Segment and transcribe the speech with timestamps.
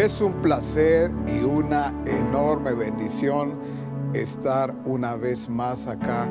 [0.00, 3.60] Es un placer y una enorme bendición
[4.14, 6.26] estar una vez más acá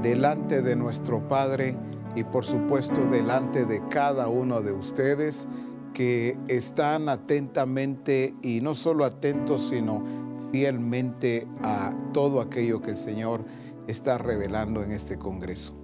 [0.00, 1.76] delante de nuestro Padre
[2.14, 5.48] y por supuesto delante de cada uno de ustedes
[5.94, 10.04] que están atentamente y no solo atentos sino
[10.52, 13.44] fielmente a todo aquello que el Señor
[13.88, 15.74] está revelando en este Congreso.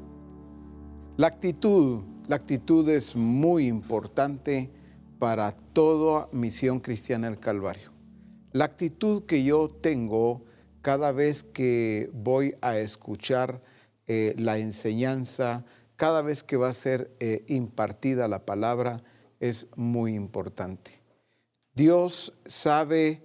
[1.17, 4.71] La actitud, la actitud es muy importante
[5.19, 7.93] para toda misión cristiana del Calvario.
[8.53, 10.45] La actitud que yo tengo
[10.81, 13.63] cada vez que voy a escuchar
[14.07, 15.65] eh, la enseñanza,
[15.97, 19.03] cada vez que va a ser eh, impartida la palabra,
[19.41, 21.01] es muy importante.
[21.75, 23.23] Dios sabe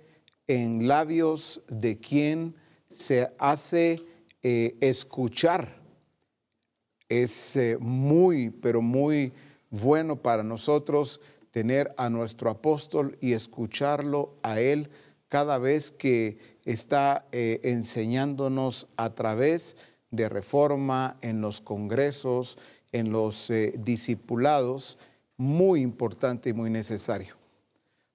[0.48, 2.56] en labios de quien
[2.92, 4.00] se hace
[4.42, 5.80] eh, escuchar.
[7.10, 9.34] Es muy, pero muy
[9.70, 11.20] bueno para nosotros
[11.52, 14.90] tener a nuestro apóstol y escucharlo a él
[15.28, 19.78] cada vez que está eh, enseñándonos a través
[20.12, 22.58] de reforma en los congresos,
[22.92, 24.98] en los eh, discipulados,
[25.38, 27.36] muy importante y muy necesario.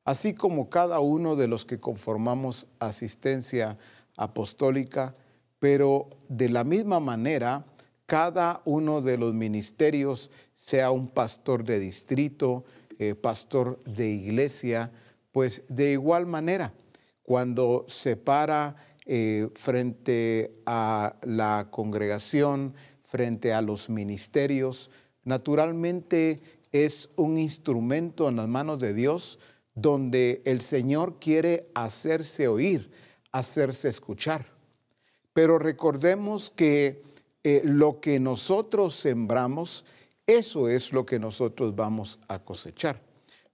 [0.04, 3.78] Así como cada uno de los que conformamos asistencia
[4.16, 5.14] apostólica,
[5.58, 7.64] pero de la misma manera,
[8.06, 12.64] cada uno de los ministerios, sea un pastor de distrito,
[12.98, 14.92] eh, pastor de iglesia,
[15.33, 16.75] pues de igual manera,
[17.23, 24.91] cuando se para eh, frente a la congregación, frente a los ministerios,
[25.25, 26.41] naturalmente
[26.72, 29.39] es un instrumento en las manos de Dios
[29.75, 32.91] donde el Señor quiere hacerse oír,
[33.33, 34.47] hacerse escuchar.
[35.33, 37.03] Pero recordemos que
[37.42, 39.84] eh, lo que nosotros sembramos
[40.27, 43.00] eso es lo que nosotros vamos a cosechar.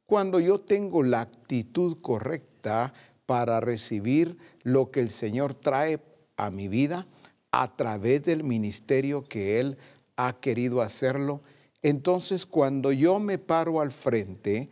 [0.07, 2.93] Cuando yo tengo la actitud correcta
[3.27, 6.01] para recibir lo que el Señor trae
[6.37, 7.07] a mi vida
[7.53, 9.79] a través del ministerio que Él
[10.17, 11.43] ha querido hacerlo,
[11.83, 14.69] entonces cuando yo me paro al frente,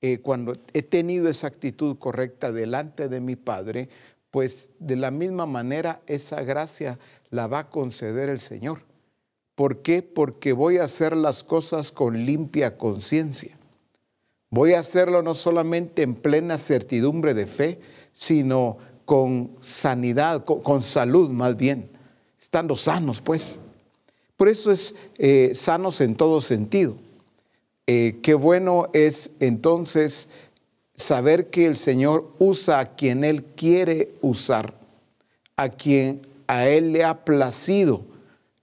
[0.00, 3.88] eh, cuando he tenido esa actitud correcta delante de mi Padre,
[4.30, 6.98] pues de la misma manera esa gracia
[7.30, 8.89] la va a conceder el Señor.
[9.60, 10.00] ¿Por qué?
[10.00, 13.58] Porque voy a hacer las cosas con limpia conciencia.
[14.48, 17.78] Voy a hacerlo no solamente en plena certidumbre de fe,
[18.10, 21.90] sino con sanidad, con, salud más bien,
[22.40, 23.58] estando sanos pues.
[24.38, 26.96] Por eso es eh, sanos en todo sentido.
[27.86, 30.30] Eh, qué bueno es entonces
[30.96, 34.72] saber que el Señor usa a quien Él quiere usar,
[35.56, 38.08] a quien a Él le ha placido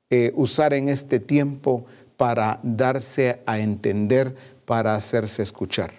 [0.10, 1.86] eh, usar en este tiempo
[2.16, 4.36] para darse a entender,
[4.66, 5.92] para hacerse escuchar.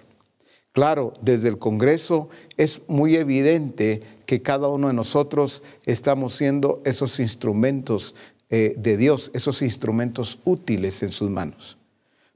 [0.73, 7.19] Claro, desde el Congreso es muy evidente que cada uno de nosotros estamos siendo esos
[7.19, 8.15] instrumentos
[8.51, 11.79] eh, de Dios, esos instrumentos útiles en sus manos.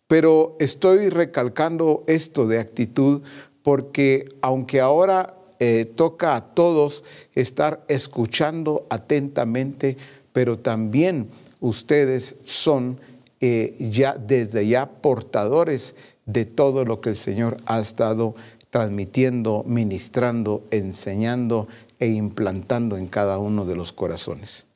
[0.08, 3.22] Pero estoy recalcando esto de actitud
[3.62, 9.96] porque aunque ahora eh, toca a todos estar escuchando atentamente,
[10.32, 11.30] pero también
[11.62, 13.00] ustedes son
[13.40, 15.94] eh, ya desde ya portadores
[16.26, 18.34] de todo lo que el Señor ha estado
[18.70, 21.68] transmitiendo, ministrando, enseñando
[21.98, 24.66] e implantando en cada uno de los corazones.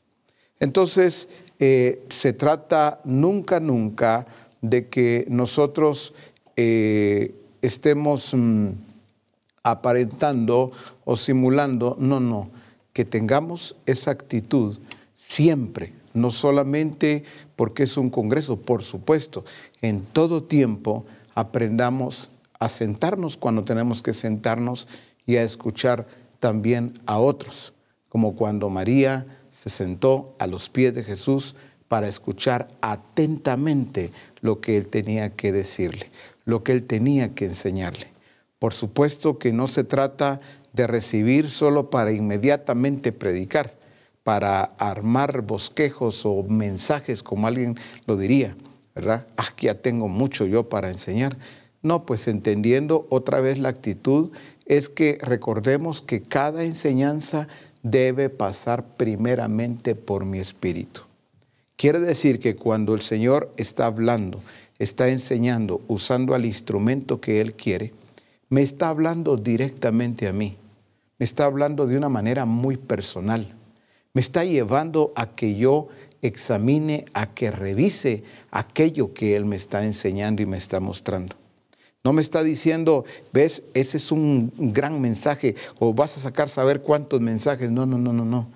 [0.61, 4.27] Entonces, eh, se trata nunca, nunca
[4.61, 6.15] de que nosotros
[6.57, 8.71] eh, estemos mm,
[9.63, 10.73] aparentando
[11.05, 12.51] o simulando, no, no,
[12.93, 14.79] que tengamos esa actitud
[15.15, 19.45] siempre no solamente porque es un congreso, por supuesto,
[19.83, 24.89] en todo tiempo aprendamos a sentarnos cuando tenemos que sentarnos
[25.27, 26.07] y a escuchar
[26.41, 27.73] también a otros,
[28.09, 31.55] como cuando María se sentó a los pies de Jesús
[31.89, 36.11] para escuchar atentamente lo que él tenía que decirle,
[36.45, 38.09] lo que él tenía que enseñarle.
[38.59, 40.41] Por supuesto que no se trata
[40.73, 43.76] de recibir solo para inmediatamente predicar,
[44.27, 47.77] para armar bosquejos o mensajes, como alguien
[48.07, 48.57] lo diría,
[48.93, 49.25] ¿verdad?
[49.37, 51.37] Ah, ya tengo mucho yo para enseñar.
[51.81, 54.33] No, pues entendiendo otra vez la actitud,
[54.65, 57.47] es que recordemos que cada enseñanza
[57.85, 61.03] debe pasar primeramente por mi espíritu.
[61.77, 64.43] Quiere decir que cuando el Señor está hablando,
[64.81, 67.93] está enseñando, usando al instrumento que Él quiere,
[68.49, 70.57] me está hablando directamente a mí.
[71.17, 73.55] Me está hablando de una manera muy personal
[74.17, 75.89] me está llevando a que yo
[76.23, 81.37] examine, a que revise aquello que Él me está enseñando y me está mostrando.
[82.03, 83.05] No me está diciendo,
[83.35, 87.71] ves, ese es un gran mensaje o vas a sacar saber cuántos mensajes.
[87.71, 88.49] No, no, no, no, no.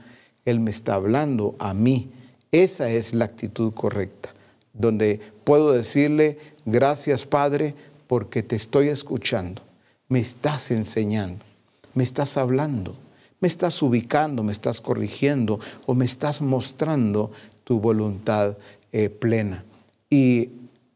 [0.46, 2.08] Él me está hablando a mí.
[2.52, 4.32] Esa es la actitud correcta,
[4.72, 7.74] donde puedo decirle, gracias Padre,
[8.06, 9.60] porque te estoy escuchando.
[10.08, 11.44] Me estás enseñando,
[11.92, 12.96] me estás hablando,
[13.40, 17.32] me estás ubicando, me estás corrigiendo o me estás mostrando
[17.64, 18.56] tu voluntad
[18.92, 19.64] eh, plena.
[20.08, 20.50] Y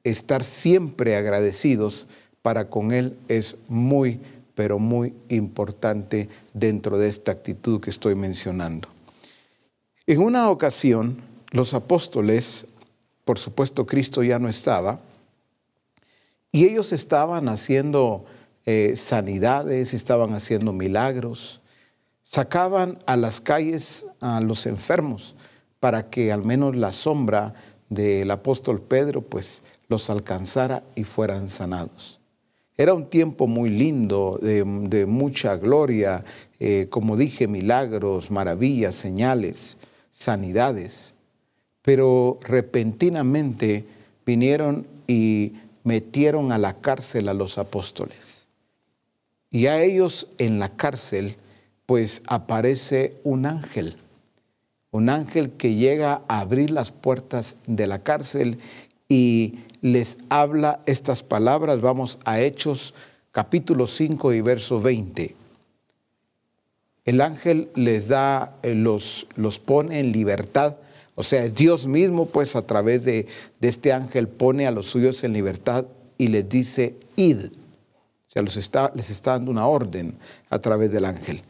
[0.04, 2.06] estar siempre agradecidos
[2.42, 4.20] para con Él es muy,
[4.54, 8.88] pero muy importante dentro de esta actitud que estoy mencionando.
[10.06, 12.66] En una ocasión, los apóstoles,
[13.24, 15.00] por supuesto Cristo ya no estaba,
[16.52, 18.26] y ellos estaban haciendo
[18.66, 21.62] eh, sanidades, estaban haciendo milagros,
[22.34, 25.36] sacaban a las calles a los enfermos
[25.78, 27.54] para que al menos la sombra
[27.88, 32.18] del apóstol Pedro pues los alcanzara y fueran sanados.
[32.76, 36.24] Era un tiempo muy lindo, de, mucha gloria,
[36.58, 39.76] eh, como dije, milagros, maravillas, señales,
[40.10, 41.14] sanidades.
[41.82, 43.84] Pero repentinamente
[44.26, 45.52] vinieron y
[45.84, 48.48] metieron a la cárcel a los apóstoles.
[49.52, 51.36] Y a ellos en la cárcel,
[51.86, 53.96] pues aparece un ángel,
[54.90, 58.58] un ángel que llega a abrir las puertas de la cárcel
[59.08, 61.80] y les habla estas palabras.
[61.80, 62.94] Vamos a Hechos
[63.32, 65.34] capítulo 5 y verso 20.
[67.04, 70.76] El ángel les da, eh, los, los pone en libertad.
[71.16, 73.26] O sea, Dios mismo, pues a través de,
[73.60, 75.84] de, este ángel pone a los suyos en libertad
[76.16, 77.46] y les dice, id.
[77.46, 80.14] O sea, los está, les está dando una orden
[80.48, 81.42] a través del ángel.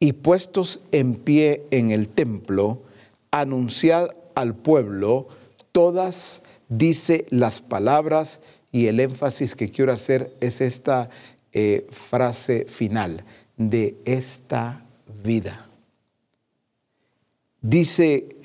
[0.00, 2.82] Y puestos en pie en el templo,
[3.30, 5.28] anunciad al pueblo
[5.72, 8.40] todas dice las palabras
[8.72, 11.10] y el énfasis que quiero hacer es esta
[11.52, 13.24] eh, frase final,
[13.56, 14.82] de esta
[15.24, 15.68] vida.
[17.60, 18.36] Dice,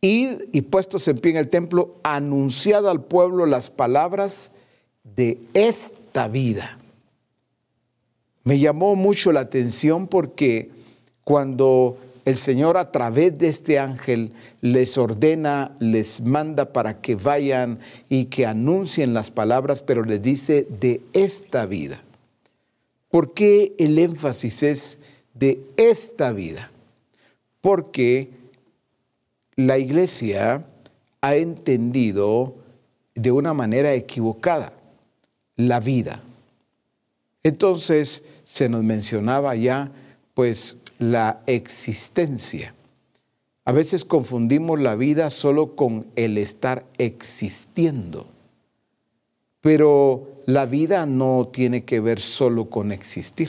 [0.00, 4.50] id y puestos en pie en el templo, anunciad al pueblo las palabras
[5.04, 6.78] de esta vida.
[8.44, 10.70] Me llamó mucho la atención porque
[11.30, 14.32] cuando el Señor a través de este ángel
[14.62, 17.78] les ordena, les manda para que vayan
[18.08, 22.02] y que anuncien las palabras, pero les dice de esta vida.
[23.10, 24.98] ¿Por qué el énfasis es
[25.34, 26.72] de esta vida?
[27.60, 28.30] Porque
[29.54, 30.66] la iglesia
[31.20, 32.56] ha entendido
[33.14, 34.72] de una manera equivocada
[35.54, 36.24] la vida.
[37.44, 39.92] Entonces se nos mencionaba ya
[40.34, 42.74] pues la existencia.
[43.64, 48.26] A veces confundimos la vida solo con el estar existiendo,
[49.62, 53.48] pero la vida no tiene que ver solo con existir,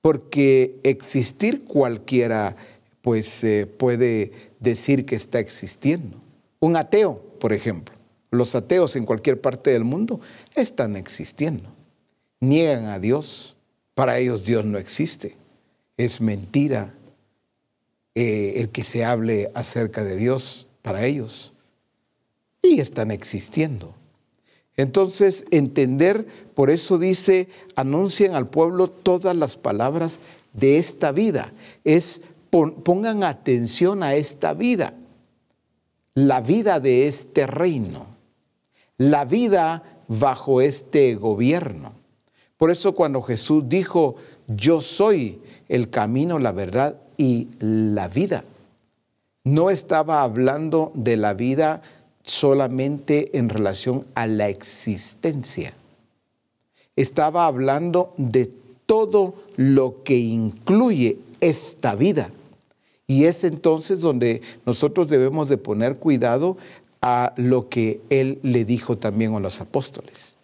[0.00, 2.56] porque existir cualquiera
[3.02, 6.20] pues eh, puede decir que está existiendo.
[6.58, 7.94] Un ateo, por ejemplo,
[8.30, 10.22] los ateos en cualquier parte del mundo
[10.54, 11.70] están existiendo,
[12.40, 13.56] niegan a Dios,
[13.94, 15.36] para ellos Dios no existe
[15.98, 16.94] es mentira
[18.14, 21.52] eh, el que se hable acerca de Dios para ellos.
[22.62, 23.94] Y están existiendo.
[24.76, 30.20] Entonces, entender, por eso dice, anuncien al pueblo todas las palabras
[30.52, 31.52] de esta vida.
[31.84, 34.94] Es, pongan atención a esta vida,
[36.14, 38.06] la vida de este reino,
[38.96, 41.92] la vida bajo este gobierno.
[42.56, 48.44] Por eso cuando Jesús dijo, yo soy el camino, la verdad y la vida.
[49.44, 51.82] No estaba hablando de la vida
[52.22, 55.74] solamente en relación a la existencia.
[56.96, 58.50] Estaba hablando de
[58.86, 62.30] todo lo que incluye esta vida.
[63.06, 66.58] Y es entonces donde nosotros debemos de poner cuidado
[67.00, 70.36] a lo que él le dijo también a los apóstoles.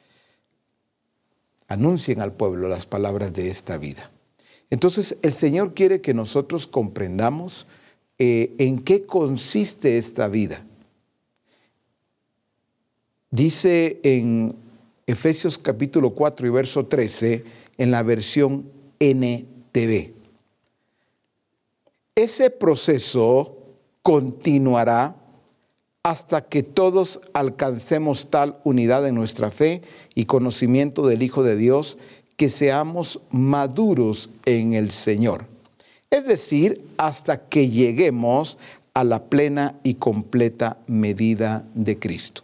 [1.69, 4.11] Anuncien al pueblo las palabras de esta vida.
[4.71, 7.67] Entonces el Señor quiere que nosotros comprendamos
[8.19, 10.65] eh, en qué consiste esta vida.
[13.31, 14.55] Dice en
[15.07, 17.45] Efesios capítulo 4 y verso 13,
[17.79, 20.13] en la versión NTV.
[22.15, 23.59] Ese proceso
[24.03, 25.17] continuará
[26.05, 29.83] hasta que todos alcancemos tal unidad en nuestra fe
[30.15, 31.99] y conocimiento del Hijo de Dios
[32.37, 35.47] que seamos maduros en el Señor.
[36.11, 38.59] Es decir, hasta que lleguemos
[38.95, 42.43] a la plena y completa medida de Cristo.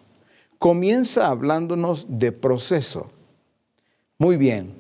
[0.59, 3.11] Comienza hablándonos de proceso.
[4.19, 4.75] Muy bien.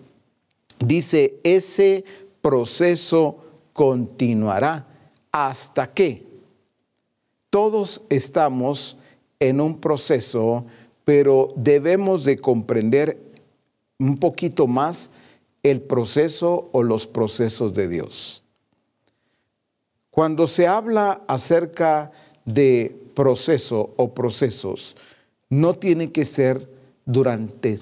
[0.78, 2.04] Dice, ese
[2.42, 3.38] proceso
[3.72, 4.86] continuará
[5.32, 6.26] hasta que
[7.48, 8.96] todos estamos
[9.38, 10.64] en un proceso,
[11.04, 13.29] pero debemos de comprender
[14.00, 15.10] un poquito más
[15.62, 18.42] el proceso o los procesos de Dios.
[20.10, 22.10] Cuando se habla acerca
[22.44, 24.96] de proceso o procesos,
[25.48, 26.68] no tiene que ser
[27.04, 27.78] durante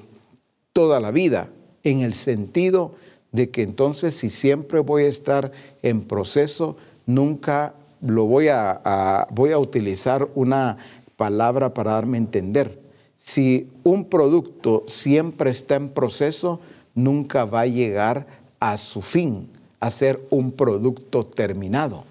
[0.73, 1.51] toda la vida,
[1.85, 2.95] en el sentido
[3.33, 9.53] de que entonces si siempre voy a estar en proceso, nunca lo voy a, voy
[9.53, 10.77] a utilizar una
[11.17, 12.88] palabra para darme a entender.
[13.29, 16.61] Si un producto siempre está en proceso,
[16.95, 18.27] nunca va a llegar
[18.59, 22.05] a su fin, a ser un producto terminado.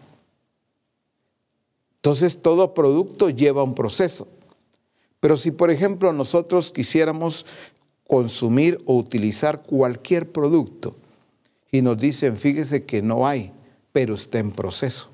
[1.95, 4.27] Entonces todo producto lleva un proceso.
[5.19, 7.47] Pero si por ejemplo nosotros quisiéramos
[8.07, 10.95] consumir o utilizar cualquier producto
[11.71, 13.51] y nos dicen, fíjese que no hay,
[13.91, 15.09] pero está en proceso.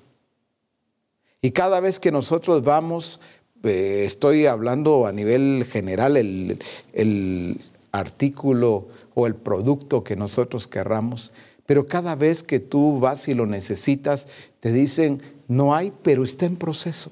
[1.42, 3.22] Y cada vez que nosotros vamos,
[3.64, 6.60] eh, estoy hablando a nivel general, el,
[6.94, 11.32] el artículo o el producto que nosotros querramos,
[11.66, 14.28] pero cada vez que tú vas y lo necesitas,
[14.60, 17.12] te dicen, no hay, pero está en proceso.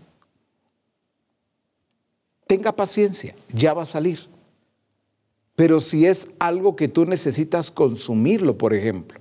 [2.48, 4.28] Tenga paciencia, ya va a salir.
[5.56, 9.20] Pero si es algo que tú necesitas consumirlo, por ejemplo,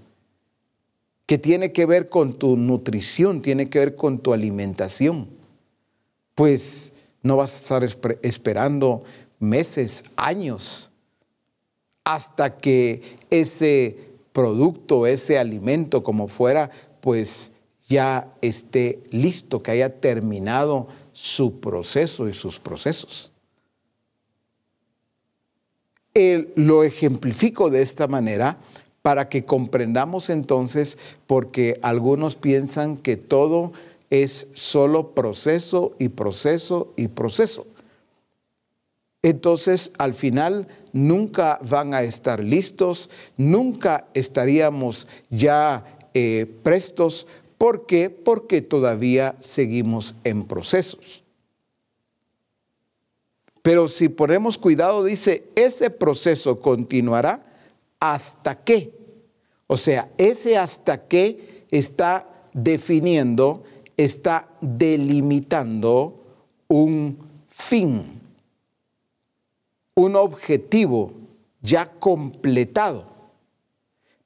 [1.27, 5.29] que tiene que ver con tu nutrición, tiene que ver con tu alimentación,
[6.35, 9.03] pues no vas a estar esperando
[9.39, 10.91] meses, años,
[12.05, 13.97] hasta que ese
[14.33, 17.53] producto, ese alimento, como fuera, pues
[17.89, 23.33] ya esté listo, que haya terminado su proceso y sus procesos.
[26.57, 28.59] lo ejemplifico de esta manera
[29.03, 33.73] para que comprendamos entonces, porque algunos piensan que todo
[34.11, 37.67] es solo proceso y proceso y proceso.
[39.23, 47.27] Entonces, al final, nunca van a estar listos, nunca estaríamos ya eh, prestos
[47.61, 48.09] ¿Por qué?
[48.09, 51.23] Porque todavía seguimos en procesos.
[53.61, 57.45] Pero si ponemos cuidado, dice, ese proceso continuará
[58.01, 58.95] hasta qué.
[59.67, 63.63] O sea, ese hasta qué está definiendo,
[64.05, 66.25] está delimitando
[66.69, 68.21] un fin,
[69.95, 71.13] un objetivo
[71.61, 73.07] ya completado.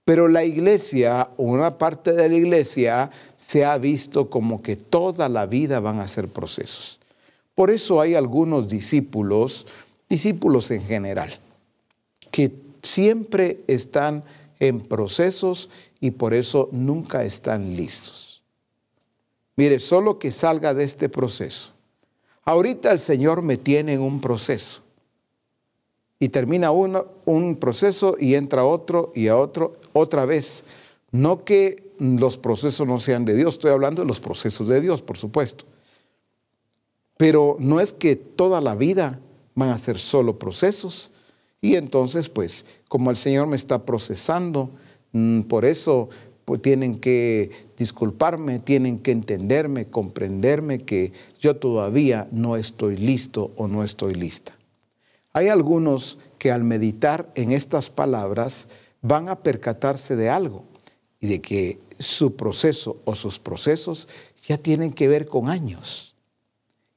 [0.04, 5.46] Pero la iglesia, una parte de la iglesia, se ha visto como que toda la
[5.46, 7.00] vida van a ser procesos.
[7.54, 9.66] Por eso hay algunos discípulos,
[10.08, 11.40] discípulos en general,
[12.30, 12.52] que
[12.82, 14.22] siempre están
[14.60, 18.33] en procesos y por eso nunca están listos.
[19.56, 21.70] Mire, solo que salga de este proceso.
[22.44, 24.82] Ahorita el Señor me tiene en un proceso
[26.18, 30.64] y termina uno, un proceso y entra otro y a otro otra vez.
[31.10, 35.00] No que los procesos no sean de Dios, estoy hablando de los procesos de Dios,
[35.02, 35.64] por supuesto.
[37.16, 39.20] Pero no es que toda la vida
[39.54, 41.12] van a ser solo procesos.
[41.60, 44.70] Y entonces, pues, como el Señor me está procesando,
[45.12, 46.08] mm, por eso
[46.44, 53.68] pues, tienen que disculparme, tienen que entenderme, comprenderme que yo todavía no estoy listo o
[53.68, 54.56] no estoy lista.
[55.32, 58.68] Hay algunos que al meditar en estas palabras
[59.02, 60.64] van a percatarse de algo
[61.20, 64.08] y de que su proceso o sus procesos
[64.46, 66.14] ya tienen que ver con años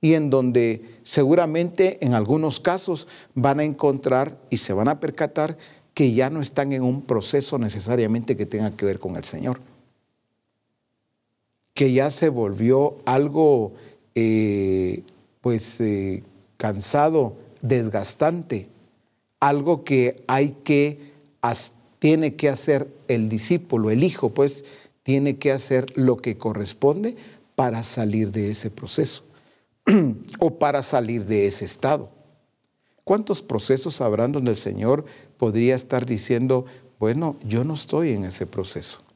[0.02, 5.58] y en donde seguramente en algunos casos van a encontrar y se van a percatar
[5.94, 9.60] que ya no están en un proceso necesariamente que tenga que ver con el Señor,
[11.78, 13.74] que ya se volvió algo
[14.16, 15.04] eh,
[15.42, 16.24] pues eh,
[16.58, 18.68] cansado desgastante,
[19.40, 21.14] algo que hay que,
[22.00, 24.66] tiene que hacer el discípulo, el hijo, pues
[25.04, 27.16] tiene que hacer lo que corresponde
[27.54, 29.24] para salir de ese proceso
[30.40, 32.10] o para salir de ese estado.
[33.04, 35.06] ¿Cuántos procesos habrán donde el Señor
[35.38, 36.66] podría estar diciendo,
[36.98, 39.07] bueno, yo no estoy en ese proceso?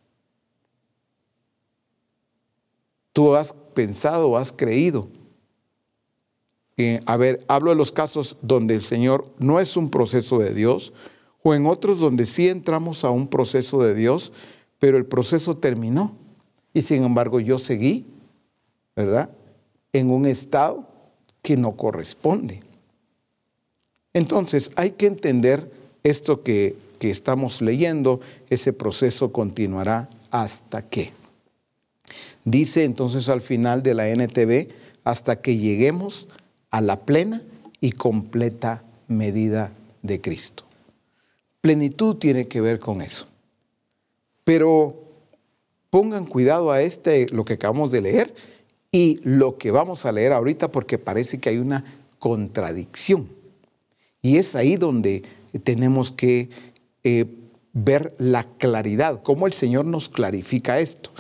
[3.13, 5.07] Tú has pensado, has creído
[7.05, 10.93] a ver, hablo de los casos donde el Señor no es un proceso de Dios,
[11.43, 14.31] o en otros donde sí entramos a un proceso de Dios,
[14.79, 16.15] pero el proceso terminó.
[16.73, 18.05] Y sin embargo yo seguí,
[18.95, 19.29] ¿verdad?
[19.93, 20.87] En un estado
[21.41, 22.61] que no corresponde.
[24.13, 25.71] Entonces hay que entender
[26.03, 28.19] esto que que estamos leyendo,
[28.51, 31.11] ese proceso continuará hasta que.
[32.45, 34.69] Dice entonces al final de la NTV,
[35.03, 36.27] hasta que lleguemos
[36.69, 37.41] a la plena
[37.79, 40.63] y completa medida de Cristo.
[41.61, 43.27] Plenitud tiene que ver con eso.
[44.43, 45.03] Pero
[45.89, 48.33] pongan cuidado a este, lo que acabamos de leer
[48.91, 51.85] y lo que vamos a leer ahorita porque parece que hay una
[52.17, 53.29] contradicción.
[54.21, 55.23] Y es ahí donde
[55.63, 56.49] tenemos que
[57.03, 57.25] eh,
[57.73, 61.11] ver la claridad, cómo el Señor nos clarifica esto.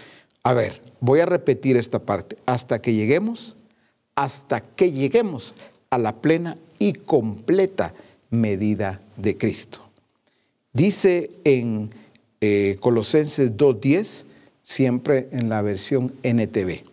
[0.43, 2.37] A ver, voy a repetir esta parte.
[2.45, 3.57] Hasta que lleguemos,
[4.15, 5.55] hasta que lleguemos
[5.89, 7.93] a la plena y completa
[8.29, 9.81] medida de Cristo.
[10.73, 11.91] Dice en
[12.39, 14.25] eh, Colosenses 2.10,
[14.63, 16.83] siempre en la versión NTV.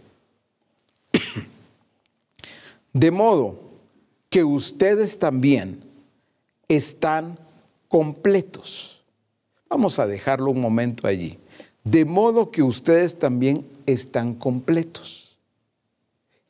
[2.92, 3.60] De modo
[4.28, 5.80] que ustedes también
[6.68, 7.38] están
[7.88, 9.02] completos.
[9.68, 11.38] Vamos a dejarlo un momento allí.
[11.90, 15.38] De modo que ustedes también están completos.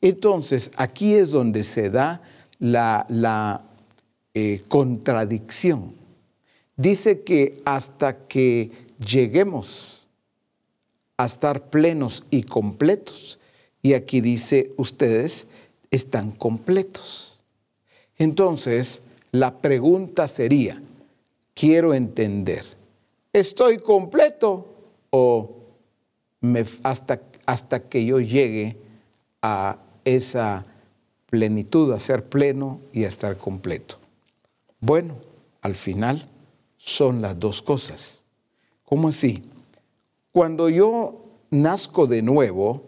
[0.01, 2.21] Entonces, aquí es donde se da
[2.59, 3.63] la,
[4.33, 5.93] eh, contradicción.
[6.75, 10.07] Dice que hasta que lleguemos
[11.15, 13.39] a estar plenos y completos,
[13.81, 15.47] y aquí dice, ustedes
[15.89, 17.39] están completos.
[18.17, 20.81] Entonces, la pregunta sería,
[21.53, 22.65] quiero entender,
[23.31, 24.68] ¿estoy completo
[25.09, 25.55] o
[26.83, 28.77] hasta, hasta que yo llegue
[29.41, 30.65] a esa
[31.27, 33.97] plenitud, a ser pleno y a estar completo?
[34.79, 35.15] Bueno,
[35.61, 36.29] al final
[36.77, 38.23] son las dos cosas.
[38.85, 39.43] ¿Cómo así?
[40.31, 42.83] Cuando yo nazco de nuevo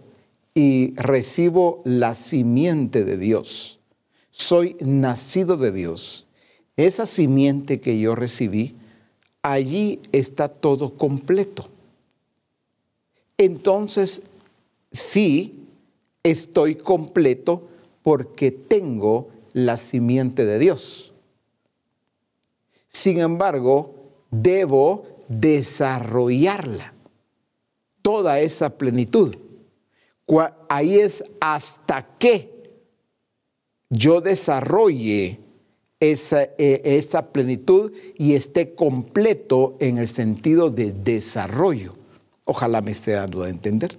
[0.54, 3.80] y recibo la simiente de Dios,
[4.32, 6.28] soy nacido de Dios,
[6.78, 8.76] esa simiente que yo recibí,
[9.42, 11.70] allí está todo completo.
[13.42, 14.22] Entonces,
[14.92, 15.66] sí,
[16.22, 17.68] estoy completo
[18.04, 21.12] porque tengo la simiente de Dios.
[22.88, 23.96] Sin embargo,
[24.30, 26.94] debo desarrollarla,
[28.04, 29.36] toda esa plenitud.
[30.70, 32.70] Ahí es hasta que
[33.90, 35.40] yo desarrolle
[36.00, 42.01] esa, e, esa, plenitud y esté completo en el sentido de desarrollo.
[42.46, 43.98] Ojalá me esté dando a entender.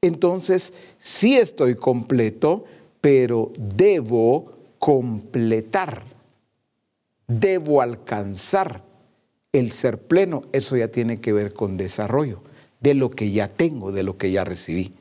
[0.00, 2.64] Entonces, sí estoy completo,
[3.00, 6.16] pero debo completar
[7.26, 8.82] debo alcanzar
[9.52, 12.40] el ser pleno, eso ya tiene que ver con desarrollo
[12.80, 14.92] de lo que ya tengo, de lo que ya recibí.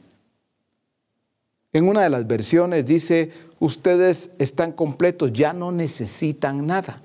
[1.74, 6.96] En una de las versiones dice, ustedes están completos, ya no necesitan nada.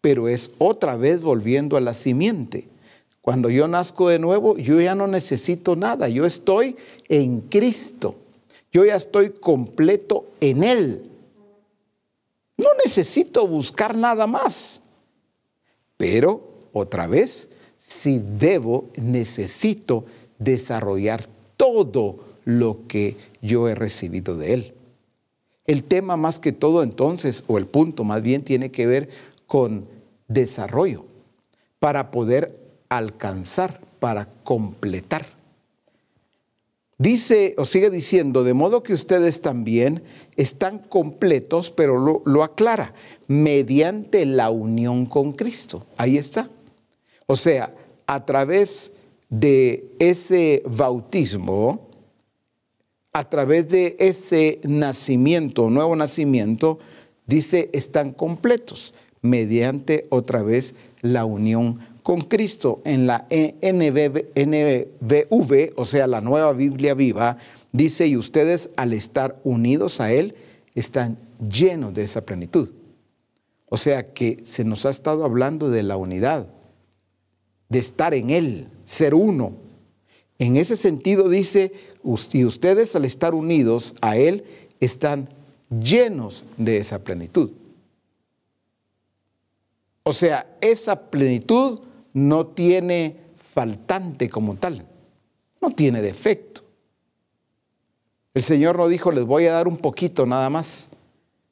[0.00, 2.68] Pero es otra vez volviendo a la simiente.
[3.26, 6.76] Cuando yo nazco de nuevo, yo ya no necesito nada, yo estoy
[7.08, 8.14] en Cristo,
[8.70, 11.10] yo ya estoy completo en Él.
[12.56, 14.80] No necesito buscar nada más.
[15.96, 16.40] Pero,
[16.72, 20.04] otra vez, si debo, necesito
[20.38, 24.74] desarrollar todo lo que yo he recibido de Él.
[25.64, 29.08] El tema más que todo entonces, o el punto más bien, tiene que ver
[29.48, 29.88] con
[30.28, 31.06] desarrollo,
[31.80, 35.26] para poder alcanzar, para completar.
[36.98, 40.02] Dice o sigue diciendo, de modo que ustedes también
[40.36, 42.94] están completos, pero lo, lo, aclara,
[43.26, 45.84] mediante la unión con Cristo.
[45.98, 46.48] Ahí está.
[47.26, 47.74] O sea,
[48.06, 48.92] a través
[49.28, 51.88] de ese bautismo,
[53.12, 56.78] a través de ese nacimiento, nuevo nacimiento,
[57.26, 64.32] dice, están completos, mediante otra vez la unión con Cristo en la NBV,
[65.74, 67.36] o sea, la nueva Biblia viva,
[67.72, 70.36] dice, y ustedes al estar unidos a Él,
[70.76, 71.18] están
[71.50, 72.70] llenos de esa plenitud.
[73.68, 76.48] O sea que se nos ha estado hablando de la unidad,
[77.70, 79.56] de estar en Él, ser uno.
[80.38, 81.72] En ese sentido dice,
[82.32, 84.44] y ustedes al estar unidos a Él,
[84.78, 85.28] están
[85.70, 87.50] llenos de esa plenitud.
[90.04, 91.80] O sea, esa plenitud
[92.16, 94.86] no tiene faltante como tal,
[95.60, 96.62] no tiene defecto.
[98.32, 100.88] El Señor no dijo, les voy a dar un poquito nada más.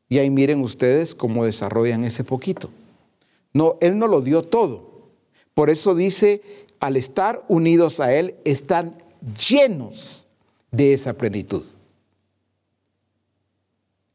[0.09, 2.71] Y ahí miren ustedes cómo desarrollan ese poquito.
[3.53, 5.11] No, Él no lo dio todo.
[5.53, 6.41] Por eso dice,
[6.81, 9.03] al estar unidos a Él, están
[9.47, 10.27] llenos
[10.71, 11.63] de esa plenitud.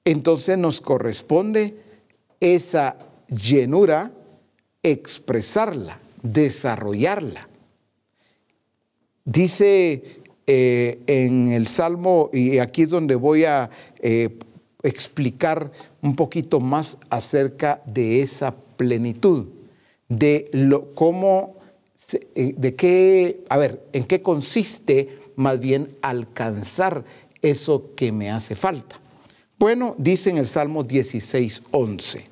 [0.04, 1.80] Entonces nos corresponde
[2.40, 4.12] esa llenura
[4.82, 7.48] expresarla, desarrollarla.
[9.26, 10.04] Dice
[10.48, 14.40] eh, en el Salmo, y aquí es donde voy a eh,
[14.82, 19.46] explicar un poquito más acerca de esa plenitud,
[20.08, 21.58] de lo, cómo,
[22.34, 27.04] eh, de qué, a ver, en qué consiste más bien alcanzar
[27.42, 29.00] eso que me hace falta.
[29.60, 32.26] Bueno, dice en el Salmo 16, 11,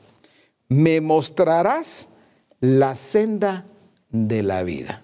[0.69, 2.08] me mostrarás
[2.60, 3.65] la senda
[4.10, 5.04] de la vida.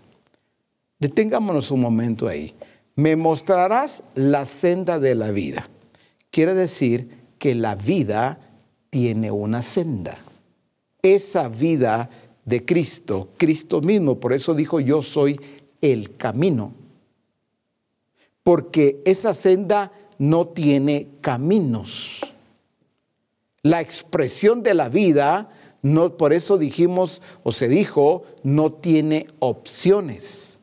[1.00, 2.54] Detengámonos un momento ahí.
[2.96, 5.68] Me mostrarás la senda de la vida.
[6.30, 8.39] Quiere decir que la vida
[8.89, 10.18] tiene una senda.
[11.02, 12.10] Esa vida
[12.46, 15.39] de Cristo, Cristo mismo, por eso dijo yo soy
[15.82, 16.74] el camino.
[18.44, 22.22] Porque esa senda no tiene caminos.
[23.62, 25.50] La expresión de la vida,
[25.84, 30.60] no, por eso dijimos o se dijo, no tiene opciones.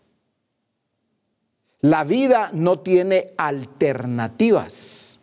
[1.82, 5.20] La vida no tiene alternativas.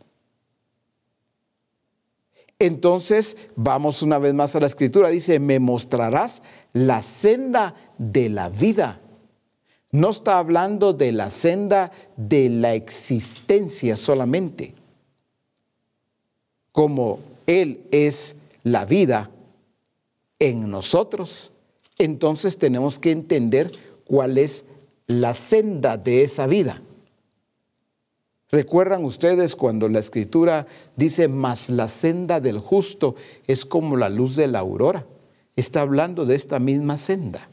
[2.60, 5.10] Entonces, vamos una vez más a la escritura.
[5.10, 9.02] Dice, me mostrarás la senda de la vida.
[9.92, 14.76] No está hablando de la senda de la existencia solamente.
[16.72, 19.32] Como Él es la vida
[20.50, 21.52] en nosotros,
[21.98, 23.72] entonces tenemos que entender
[24.06, 24.66] cuál es
[25.08, 26.82] la senda de esa vida.
[28.50, 34.36] ¿Recuerdan ustedes cuando la escritura dice, más la senda del justo es como la luz
[34.36, 35.06] de la aurora?
[35.56, 37.50] Está hablando de esta misma senda.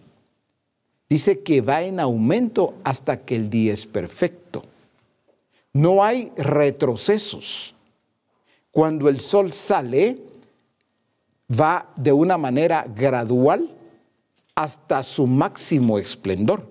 [1.09, 4.65] Dice que va en aumento hasta que el día es perfecto.
[5.73, 7.75] No hay retrocesos.
[8.71, 10.19] Cuando el sol sale,
[11.51, 13.71] va de una manera gradual
[14.55, 16.71] hasta su máximo esplendor.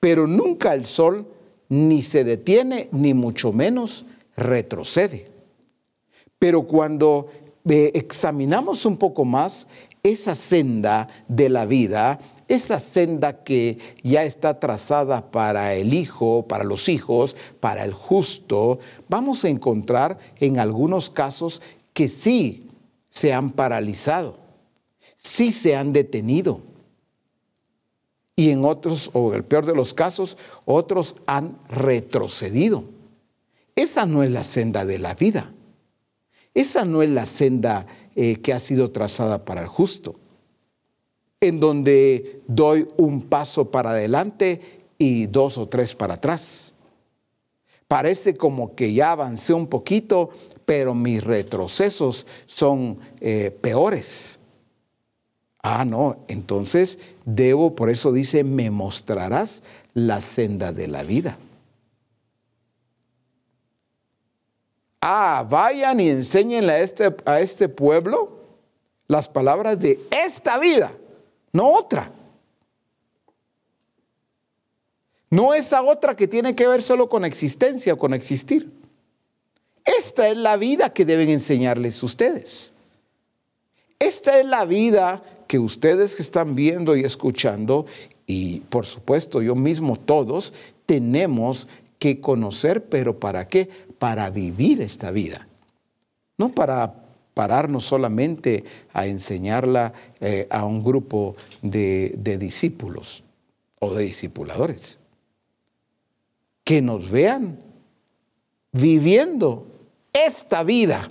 [0.00, 1.26] Pero nunca el sol
[1.68, 4.04] ni se detiene, ni mucho menos
[4.36, 5.30] retrocede.
[6.38, 7.28] Pero cuando
[7.68, 9.68] eh, examinamos un poco más
[10.02, 16.62] esa senda de la vida, esa senda que ya está trazada para el hijo, para
[16.62, 21.60] los hijos, para el justo, vamos a encontrar en algunos casos
[21.92, 22.65] que sí
[23.16, 24.36] se han paralizado,
[25.14, 26.60] sí se han detenido
[28.36, 32.84] y en otros, o en el peor de los casos, otros han retrocedido.
[33.74, 35.50] Esa no es la senda de la vida.
[36.52, 40.16] Esa no es la senda eh, que ha sido trazada para el justo,
[41.40, 44.60] en donde doy un paso para adelante
[44.98, 46.74] y dos o tres para atrás.
[47.88, 50.28] Parece como que ya avancé un poquito,
[50.66, 54.40] pero mis retrocesos son eh, peores.
[55.62, 59.62] Ah, no, entonces debo, por eso dice, me mostrarás
[59.94, 61.38] la senda de la vida.
[65.00, 68.40] Ah, vayan y enséñenle a este, a este pueblo
[69.06, 70.92] las palabras de esta vida,
[71.52, 72.10] no otra.
[75.30, 78.75] No esa otra que tiene que ver solo con existencia o con existir.
[79.86, 82.74] Esta es la vida que deben enseñarles ustedes.
[84.00, 87.86] Esta es la vida que ustedes que están viendo y escuchando,
[88.26, 90.52] y por supuesto yo mismo todos,
[90.86, 91.68] tenemos
[92.00, 93.70] que conocer, pero ¿para qué?
[93.98, 95.46] Para vivir esta vida.
[96.36, 103.22] No para pararnos solamente a enseñarla eh, a un grupo de, de discípulos
[103.78, 104.98] o de discipuladores.
[106.64, 107.60] Que nos vean
[108.72, 109.75] viviendo
[110.24, 111.10] esta vida.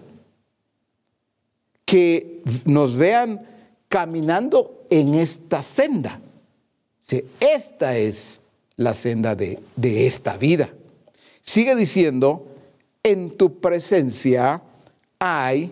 [1.86, 3.46] Que nos vean
[3.88, 6.20] caminando en esta senda.
[7.39, 8.41] esta es
[8.76, 10.74] la senda de, de esta vida.
[11.41, 12.48] Sigue diciendo,
[13.04, 14.62] en tu presencia
[15.20, 15.72] hay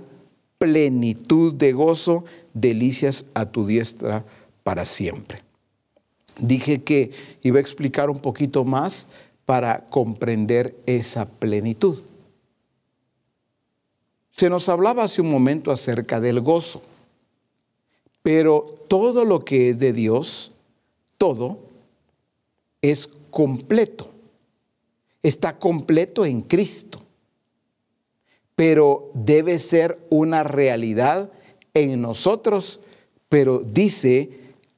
[0.60, 4.24] plenitud de gozo, delicias a tu diestra
[4.63, 5.41] para siempre.
[6.38, 9.08] Dije que iba a explicar un poquito más
[9.46, 12.04] para comprender esa plenitud.
[14.34, 16.82] Se nos hablaba hace un momento acerca del gozo.
[18.24, 20.52] Pero todo lo que es de Dios,
[21.17, 21.60] todo,
[22.82, 24.10] es completo.
[25.22, 27.00] Está completo en Cristo.
[28.56, 31.32] Pero debe ser una realidad
[31.76, 32.80] en nosotros.
[33.30, 34.32] Pero dice,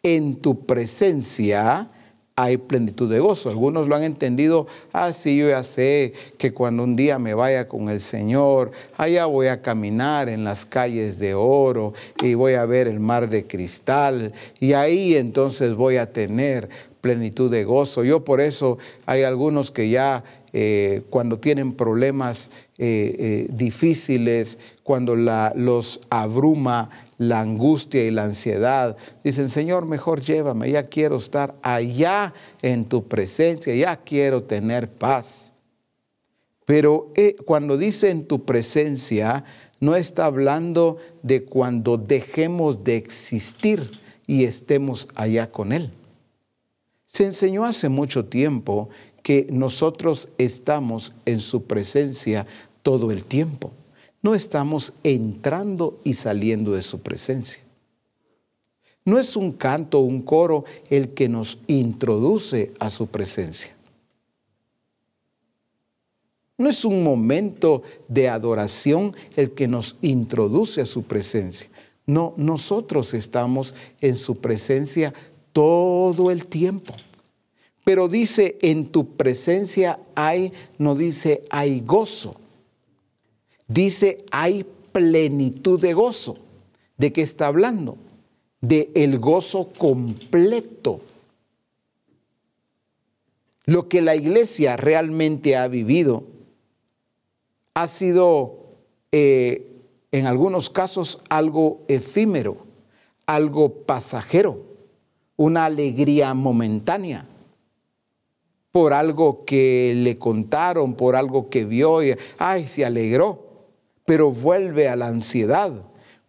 [0.03, 1.89] en tu presencia
[2.37, 3.49] hay plenitud de gozo.
[3.49, 7.69] Algunos lo han entendido, ah, sí, yo ya sé que cuando un día me vaya
[7.69, 12.65] con el Señor, allá voy a caminar en las calles de oro y voy a
[12.65, 16.67] ver el mar de cristal y ahí entonces voy a tener
[16.99, 18.03] plenitud de gozo.
[18.03, 25.15] Yo por eso hay algunos que ya eh, cuando tienen problemas eh, eh, difíciles, cuando
[25.15, 32.33] los abruma la angustia y la ansiedad, dicen, Señor, mejor llévame, ya quiero estar allá
[32.61, 35.51] en tu presencia, ya quiero tener paz.
[36.65, 39.43] Pero eh, cuando dice en tu presencia,
[39.79, 43.89] no está hablando de cuando dejemos de existir
[44.25, 45.91] y estemos allá con Él.
[47.05, 48.89] Se enseñó hace mucho tiempo
[49.21, 52.45] que nosotros estamos en su presencia
[52.81, 53.71] todo el tiempo
[54.25, 57.61] no estamos entrando y saliendo de su presencia.
[59.05, 63.75] No es un canto o un coro el que nos introduce a su presencia.
[66.57, 71.69] No es un momento de adoración el que nos introduce a su presencia.
[72.07, 75.13] No, nosotros estamos en su presencia
[75.53, 76.95] todo el tiempo.
[77.83, 82.37] Pero dice, en tu presencia hay, no dice, hay gozo
[83.67, 86.37] dice hay plenitud de gozo.
[86.97, 87.97] ¿De qué está hablando?
[88.61, 91.01] De el gozo completo.
[93.65, 96.23] Lo que la iglesia realmente ha vivido
[97.73, 98.59] ha sido
[99.11, 99.69] eh,
[100.11, 102.57] en algunos casos algo efímero,
[103.25, 104.63] algo pasajero,
[105.35, 107.27] una alegría momentánea
[108.71, 113.44] por algo que le contaron, por algo que vio y, ay, se alegró
[114.05, 115.71] pero vuelve a la ansiedad,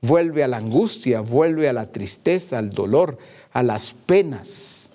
[0.00, 3.18] vuelve a la angustia, vuelve a la tristeza, al dolor,
[3.52, 4.90] a las penas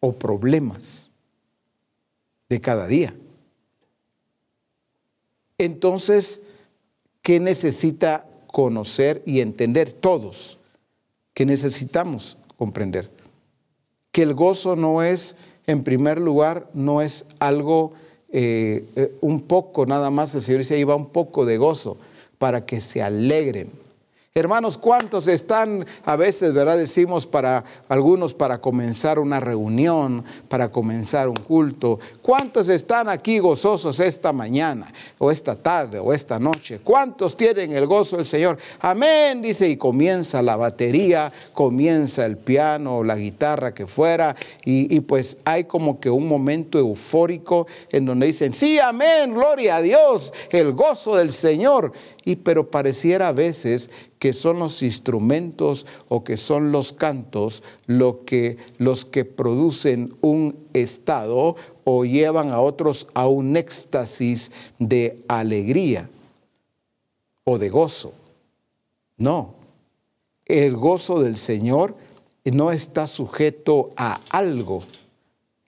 [0.00, 1.10] o problemas
[2.48, 3.14] de cada día.
[5.58, 6.42] Entonces,
[7.22, 10.58] ¿qué necesita conocer y entender todos?
[11.34, 13.10] ¿Qué necesitamos comprender?
[14.12, 17.92] Que el gozo no es, en primer lugar, no es algo
[18.38, 21.96] eh, eh, un poco nada más, el Señor dice, ahí va un poco de gozo
[22.36, 23.70] para que se alegren
[24.36, 26.76] Hermanos, ¿cuántos están a veces, verdad?
[26.76, 31.98] Decimos para algunos para comenzar una reunión, para comenzar un culto.
[32.20, 36.80] ¿Cuántos están aquí gozosos esta mañana o esta tarde o esta noche?
[36.84, 38.58] ¿Cuántos tienen el gozo del Señor?
[38.80, 45.00] Amén, dice, y comienza la batería, comienza el piano la guitarra que fuera, y, y
[45.00, 50.34] pues hay como que un momento eufórico en donde dicen, sí, amén, gloria a Dios,
[50.50, 51.92] el gozo del Señor.
[52.26, 58.24] Y pero pareciera a veces que son los instrumentos o que son los cantos lo
[58.24, 66.08] que, los que producen un estado o llevan a otros a un éxtasis de alegría
[67.44, 68.12] o de gozo.
[69.16, 69.54] No,
[70.44, 71.96] el gozo del Señor
[72.44, 74.82] no está sujeto a algo,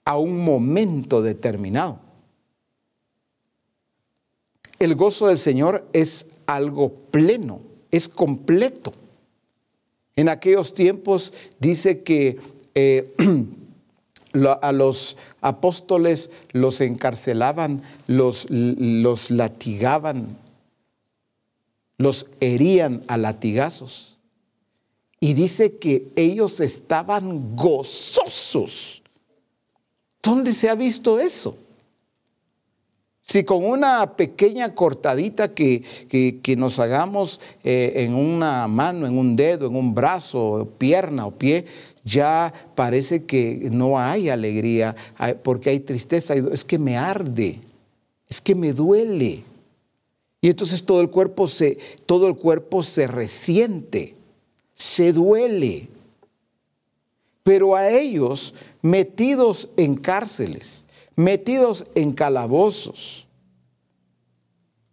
[0.05, 1.99] a un momento determinado.
[4.79, 7.59] El gozo del Señor es algo pleno,
[7.91, 8.93] es completo.
[10.15, 12.37] En aquellos tiempos dice que
[12.75, 13.13] eh,
[14.61, 20.37] a los apóstoles los encarcelaban, los, los latigaban,
[21.97, 24.17] los herían a latigazos.
[25.19, 29.01] Y dice que ellos estaban gozosos.
[30.21, 31.57] ¿Dónde se ha visto eso?
[33.29, 35.83] Si con una pequeña cortadita que,
[36.57, 41.65] nos hagamos eh, en una mano, en un dedo, en un brazo, pierna o pie,
[42.03, 44.95] ya parece que no hay alegría
[45.43, 46.33] porque hay tristeza.
[46.33, 47.61] Es que me arde,
[48.27, 49.43] es que me duele.
[50.41, 54.15] Y entonces todo el cuerpo se, todo el cuerpo se resiente,
[54.73, 55.87] se duele.
[57.43, 60.85] Pero a ellos, metidos en cárceles,
[61.19, 63.27] metidos en calabozos,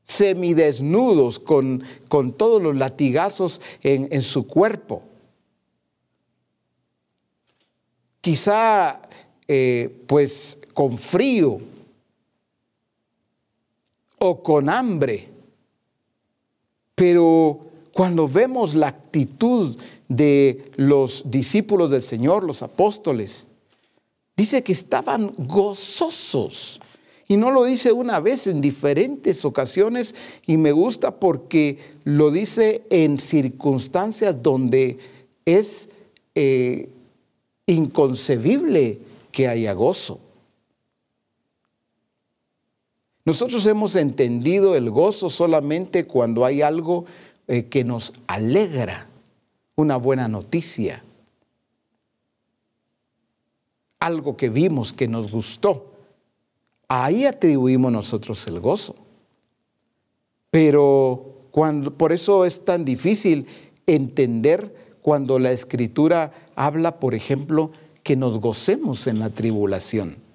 [0.02, 5.04] semidesnudos con, con todos los latigazos en, su cuerpo.
[8.20, 9.00] Quizá
[9.46, 11.58] eh, pues con frío
[14.18, 15.28] o con hambre,
[16.96, 17.60] pero
[17.92, 19.76] cuando vemos la actitud
[20.08, 23.46] de los discípulos del Señor, los apóstoles,
[24.36, 26.80] Dice que estaban gozosos.
[27.28, 30.14] Y no lo dice una vez, en diferentes ocasiones.
[30.46, 34.98] Y me gusta porque lo dice en circunstancias donde
[35.44, 35.88] es
[36.34, 36.88] eh,
[37.66, 39.00] inconcebible
[39.32, 40.20] que haya gozo.
[43.24, 47.06] Nosotros hemos entendido el gozo solamente cuando hay algo
[47.48, 49.08] eh, que nos alegra,
[49.74, 51.02] una buena noticia,
[54.00, 55.92] algo que vimos que nos gustó.
[56.88, 58.94] Ahí atribuimos nosotros el gozo.
[60.50, 63.46] Pero cuando, por eso es tan difícil
[63.86, 67.70] entender cuando la escritura habla, por ejemplo,
[68.02, 70.26] que nos gocemos en la tribulación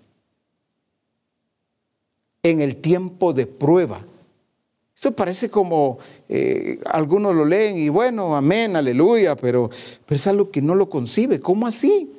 [2.44, 4.04] en el tiempo de prueba.
[4.96, 5.98] Esto parece como
[6.30, 9.70] eh, algunos lo leen y bueno, amén, aleluya, pero,
[10.06, 11.40] pero es algo que no lo concibe.
[11.40, 12.12] ¿Cómo así?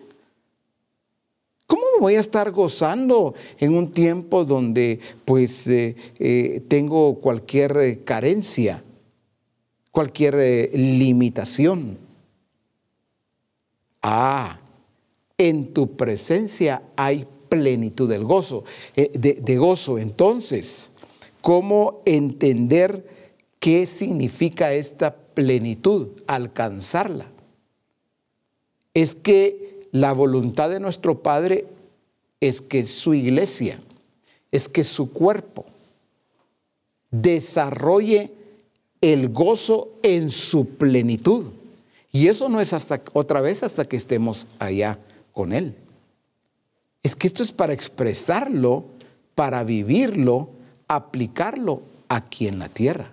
[1.67, 8.85] ¿Cómo voy a estar gozando en un tiempo donde pues eh, eh, tengo cualquier carencia,
[9.91, 11.99] cualquier limitación?
[14.03, 14.59] Ah,
[15.39, 18.65] en tu presencia hay plenitud del gozo,
[18.97, 19.99] eh, de, gozo.
[19.99, 20.91] Entonces,
[21.43, 23.07] ¿cómo entender
[23.61, 26.09] qué significa esta plenitud?
[26.27, 27.31] Alcanzarla.
[28.95, 31.67] Es que la voluntad de nuestro Padre
[32.41, 33.79] es que su iglesia,
[34.51, 35.65] es que su cuerpo
[37.11, 38.33] desarrolle
[39.01, 41.53] el gozo en su plenitud.
[42.11, 44.99] Y eso no es hasta otra vez hasta que estemos allá
[45.33, 45.75] con Él.
[47.03, 48.87] Es que esto es para expresarlo,
[49.35, 50.51] para vivirlo,
[50.89, 53.13] aplicarlo aquí en la tierra.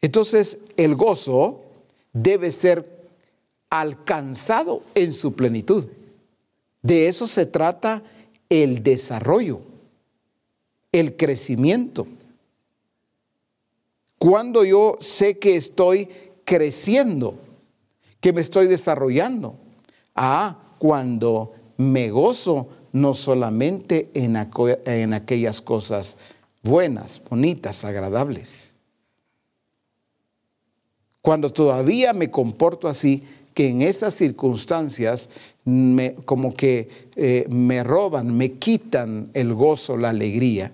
[0.00, 1.62] Entonces, el gozo
[2.12, 2.97] debe ser
[3.70, 5.86] alcanzado en su plenitud.
[6.82, 8.02] De eso se trata
[8.48, 9.60] el desarrollo,
[10.92, 12.06] el crecimiento.
[14.18, 16.08] Cuando yo sé que estoy
[16.44, 17.38] creciendo,
[18.20, 19.56] que me estoy desarrollando.
[20.14, 24.36] Ah, cuando me gozo no solamente en,
[24.86, 26.16] en aquellas cosas
[26.62, 28.74] buenas, bonitas, agradables.
[31.20, 33.22] Cuando todavía me comporto así,
[33.58, 35.30] que en esas circunstancias
[36.24, 40.70] como que eh, me roban, me quitan el gozo, la alegría.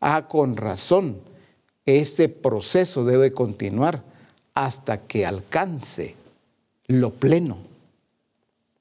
[0.00, 1.20] Ah, con razón,
[1.84, 4.02] ese proceso debe continuar
[4.54, 6.16] hasta que alcance
[6.86, 7.58] lo pleno.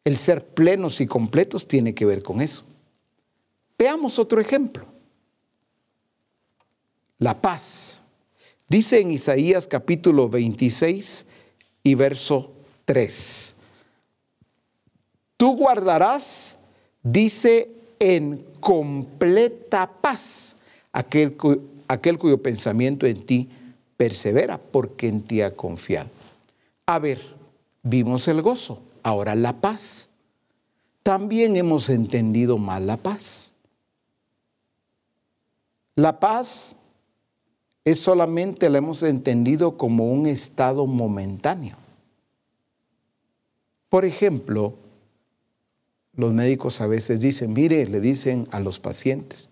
[0.05, 2.63] El ser plenos y completos tiene que ver con eso.
[3.77, 4.85] Veamos otro ejemplo.
[7.19, 8.01] La paz.
[8.69, 11.25] Dice en Isaías capítulo 26
[11.83, 12.53] y verso
[12.85, 13.55] 3.
[15.37, 16.57] Tú guardarás,
[17.03, 20.55] dice, en completa paz
[20.91, 21.37] aquel,
[21.87, 23.49] aquel cuyo pensamiento en ti
[23.97, 26.09] persevera porque en ti ha confiado.
[26.85, 27.21] A ver,
[27.83, 30.09] vimos el gozo ahora la paz.
[31.03, 33.53] También hemos entendido mal la paz.
[35.95, 36.75] La paz
[37.83, 41.80] es solamente la hemos entendido como un estado momentáneo.
[43.91, 44.75] Por ejemplo,
[46.13, 49.49] los médicos a veces dicen, mire, le dicen a los pacientes,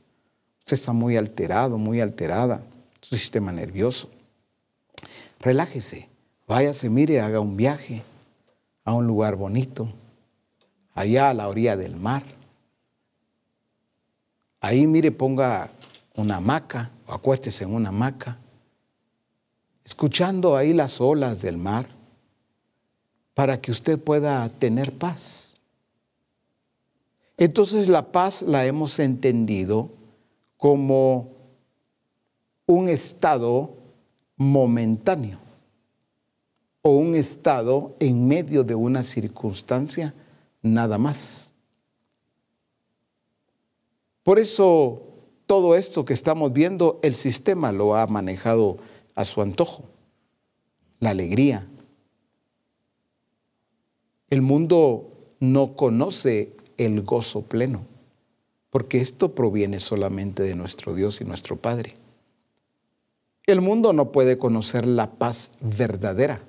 [0.60, 2.63] usted está muy alterado, muy alterada,
[3.02, 4.10] su sistema nervioso.
[5.41, 6.08] Relájese,
[6.47, 8.02] váyase, mire, haga un viaje,
[8.86, 9.91] a un lugar bonito,
[10.93, 12.23] allá a la orilla del mar.
[14.62, 15.69] Ahí, mire, ponga
[16.15, 18.38] una hamaca o acuéstese en una hamaca,
[19.84, 21.99] escuchando ahí las olas del mar,
[23.34, 25.56] para que usted pueda tener paz.
[27.38, 29.89] Entonces la paz la hemos entendido
[30.58, 31.30] como
[32.65, 33.74] un estado
[34.36, 35.39] momentáneo
[36.82, 40.13] o un estado en medio de una circunstancia,
[40.62, 41.54] nada más.
[44.24, 45.02] Por eso
[45.46, 48.78] todo esto que estamos viendo, el sistema lo ha manejado
[49.15, 49.84] a su antojo.
[51.00, 51.68] La alegría.
[54.30, 57.86] El mundo no conoce el gozo pleno,
[58.70, 61.96] porque esto proviene solamente de nuestro Dios y nuestro Padre.
[63.46, 66.44] El mundo no puede conocer la paz verdadera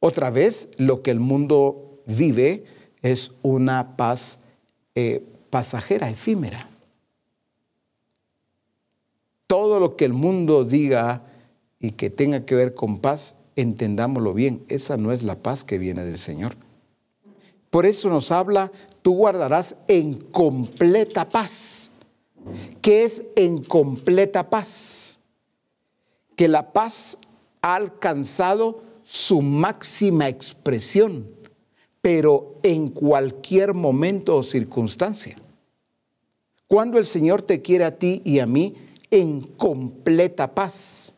[0.00, 2.64] otra vez, lo que el mundo vive
[3.02, 4.40] es una paz
[4.94, 6.70] eh, pasajera, efímera.
[9.46, 11.26] Todo lo que el mundo diga
[11.78, 15.78] y que tenga que ver con paz, entendámoslo bien, esa no es la paz que
[15.78, 16.56] viene del Señor.
[17.70, 18.72] Por eso nos habla,
[19.02, 21.90] tú guardarás en completa paz.
[22.80, 25.18] ¿Qué es en completa paz?
[26.36, 27.18] Que la paz
[27.62, 31.40] ha alcanzado su máxima expresión
[32.00, 35.36] pero en cualquier momento o circunstancia.
[36.66, 38.74] Cuando el Señor te quiere a ti y a mí
[39.10, 41.12] en completa paz.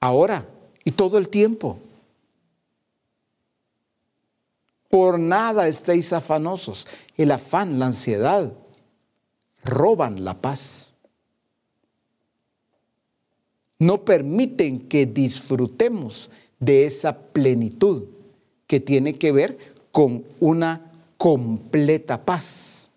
[0.00, 0.46] Ahora
[0.88, 1.78] y todo el tiempo.
[4.88, 6.88] Por nada estéis afanosos.
[7.14, 8.54] El afán, la ansiedad,
[9.62, 10.94] roban la paz.
[13.78, 18.04] No permiten que disfrutemos de esa plenitud
[18.66, 19.58] que tiene que ver
[19.92, 22.88] con una completa paz.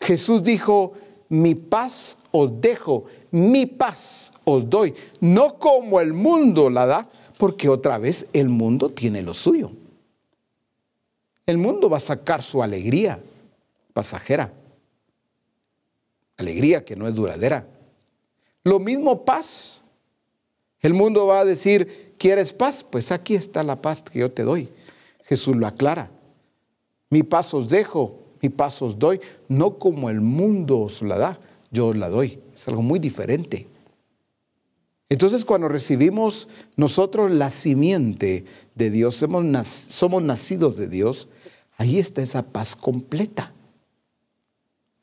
[0.00, 0.92] Jesús dijo,
[1.28, 7.08] mi paz os dejo, mi paz os doy, no como el mundo la da,
[7.38, 9.70] porque otra vez el mundo tiene lo suyo.
[11.46, 13.20] El mundo va a sacar su alegría
[13.92, 14.52] pasajera,
[16.36, 17.66] alegría que no es duradera.
[18.62, 19.82] Lo mismo paz.
[20.80, 22.84] El mundo va a decir, ¿quieres paz?
[22.88, 24.68] Pues aquí está la paz que yo te doy.
[25.24, 26.10] Jesús lo aclara.
[27.10, 31.40] Mi paz os dejo, mi paz os doy, no como el mundo os la da,
[31.70, 32.38] yo os la doy.
[32.58, 33.68] Es algo muy diferente.
[35.08, 41.28] Entonces cuando recibimos nosotros la simiente de Dios, somos, somos nacidos de Dios,
[41.76, 43.52] ahí está esa paz completa.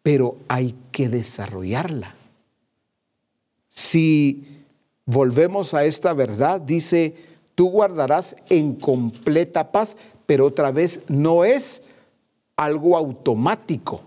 [0.03, 2.13] Pero hay que desarrollarla.
[3.69, 4.43] Si
[5.05, 7.15] volvemos a esta verdad, dice,
[7.55, 9.95] tú guardarás en completa paz,
[10.25, 11.83] pero otra vez no es
[12.57, 14.01] algo automático.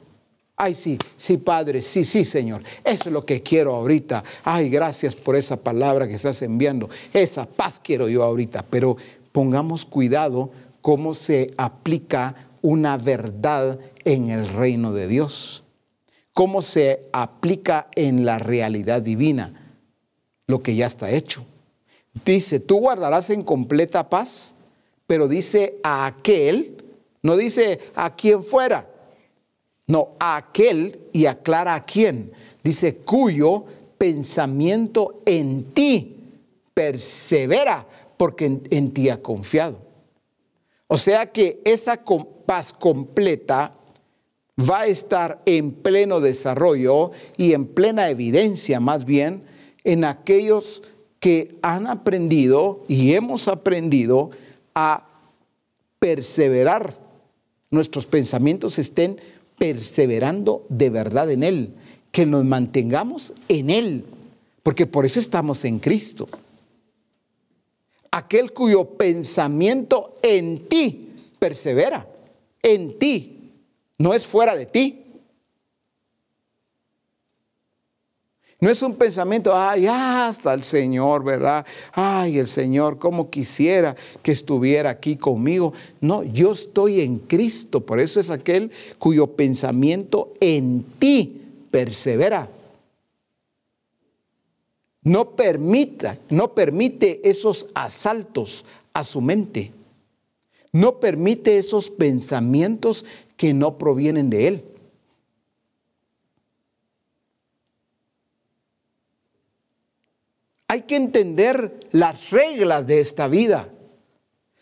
[0.61, 2.65] Ay, sí, sí, Padre, sí, sí, Señor.
[2.83, 4.25] Eso es lo que quiero ahorita.
[4.43, 6.91] Ay, gracias por esa palabra que estás enviando.
[7.13, 8.65] Esa paz quiero yo ahorita.
[8.69, 8.97] Pero
[9.31, 10.51] pongamos cuidado
[10.81, 15.63] cómo se aplica una verdad en el reino de Dios.
[16.33, 19.77] Cómo se aplica en la realidad divina
[20.49, 21.45] lo que ya está hecho.
[22.25, 24.57] Dice, tú guardarás en completa paz,
[25.07, 26.85] pero dice a aquel,
[27.23, 28.88] no dice a quien fuera
[29.89, 32.31] no, a aquel y aclara a quién.
[32.63, 33.65] Dice, cuyo
[33.97, 36.17] pensamiento en ti
[36.75, 37.87] persevera
[38.17, 39.81] porque en, ti ha confiado.
[40.87, 42.05] O sea que esa
[42.47, 43.75] paz completa
[44.59, 49.43] va a estar en pleno desarrollo y en plena evidencia más bien
[49.85, 50.83] en aquellos
[51.19, 54.31] que han aprendido y hemos aprendido
[54.75, 55.09] a
[55.99, 56.97] perseverar.
[57.71, 59.21] Nuestros pensamientos estén
[59.59, 61.75] perseverando de verdad en Él,
[62.13, 64.05] que nos mantengamos en Él,
[64.63, 66.29] porque por eso estamos en Cristo.
[68.11, 72.09] Aquel cuyo pensamiento en ti persevera,
[72.63, 73.53] en ti,
[73.99, 75.05] no es fuera de ti.
[78.61, 81.65] No es un pensamiento, ay, hasta el Señor, ¿verdad?
[81.93, 85.73] Ay, el Señor, cómo quisiera que estuviera aquí conmigo.
[86.01, 91.41] No, yo estoy en Cristo, por eso es aquel cuyo pensamiento en ti
[91.71, 92.49] persevera.
[95.03, 99.73] No permita, no permite esos asaltos a su mente.
[100.73, 103.05] No permite esos pensamientos
[103.37, 104.65] que no provienen de él.
[110.69, 113.71] Hay que entender las reglas de esta vida,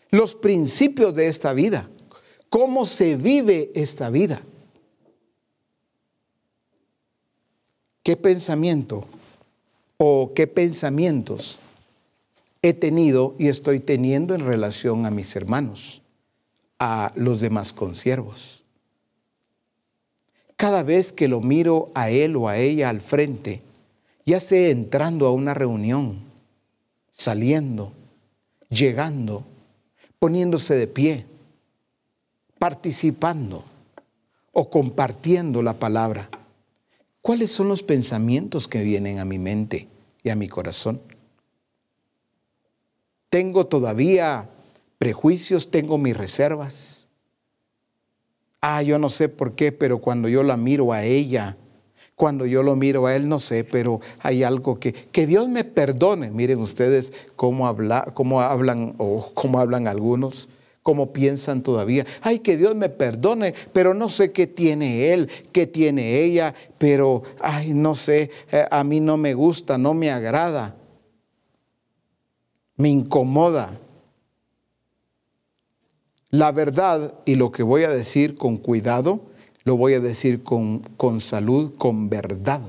[0.09, 1.89] los principios de esta vida,
[2.49, 4.41] cómo se vive esta vida.
[8.03, 9.03] ¿Qué pensamiento
[9.97, 11.59] o qué pensamientos
[12.61, 16.01] he tenido y estoy teniendo en relación a mis hermanos,
[16.79, 18.63] a los demás consiervos?
[20.55, 23.61] Cada vez que lo miro a él o a ella al frente,
[24.27, 26.19] ya sea entrando a una reunión,
[27.09, 27.93] saliendo,
[28.69, 29.45] llegando,
[30.19, 31.25] poniéndose de pie,
[32.59, 33.63] participando
[34.51, 36.29] o compartiendo la palabra.
[37.21, 39.87] ¿Cuáles son los pensamientos que vienen a mi mente
[40.23, 41.01] y a mi corazón?
[43.29, 44.49] ¿Tengo todavía
[44.97, 45.71] prejuicios?
[45.71, 47.07] ¿Tengo mis reservas?
[48.59, 51.55] Ah, yo no sé por qué, pero cuando yo la miro a ella,
[52.17, 55.63] cuando yo lo miro a él, no sé, pero hay algo que, que Dios me
[55.63, 56.31] perdone.
[56.31, 60.49] Miren ustedes cómo, habla, cómo hablan o cómo hablan algunos
[60.81, 62.05] cómo piensan todavía.
[62.21, 67.23] Ay, que Dios me perdone, pero no sé qué tiene él, qué tiene ella, pero,
[67.41, 70.77] ay, no sé, eh, a mí no me gusta, no me agrada,
[72.77, 73.77] me incomoda.
[76.29, 79.23] La verdad y lo que voy a decir con cuidado
[79.67, 82.61] lo voy a decir con, con salud, con verdad.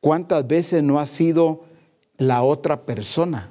[0.00, 1.64] ¿Cuántas veces no ha sido
[2.16, 3.50] la otra persona?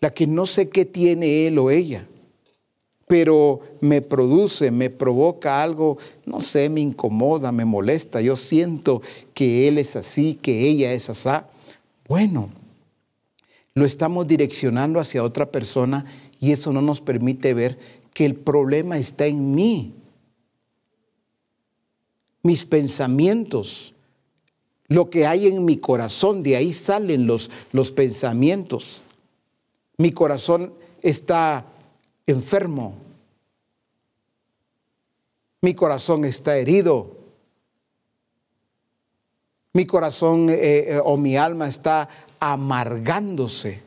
[0.00, 2.06] la que no sé qué tiene él o ella,
[3.06, 9.02] pero me produce, me provoca algo, no sé, me incomoda, me molesta, yo siento
[9.34, 11.44] que él es así, que ella es así.
[12.06, 12.50] Bueno,
[13.74, 16.04] lo estamos direccionando hacia otra persona
[16.38, 17.78] y eso no nos permite ver
[18.12, 19.94] que el problema está en mí.
[22.42, 23.94] Mis pensamientos,
[24.86, 29.02] lo que hay en mi corazón, de ahí salen los, los pensamientos.
[29.96, 30.72] Mi corazón
[31.02, 31.66] está
[32.26, 32.96] enfermo.
[35.60, 37.16] Mi corazón está herido.
[39.72, 40.56] Mi corazón eh,
[40.88, 42.08] eh, o mi alma está
[42.40, 43.82] amargándose.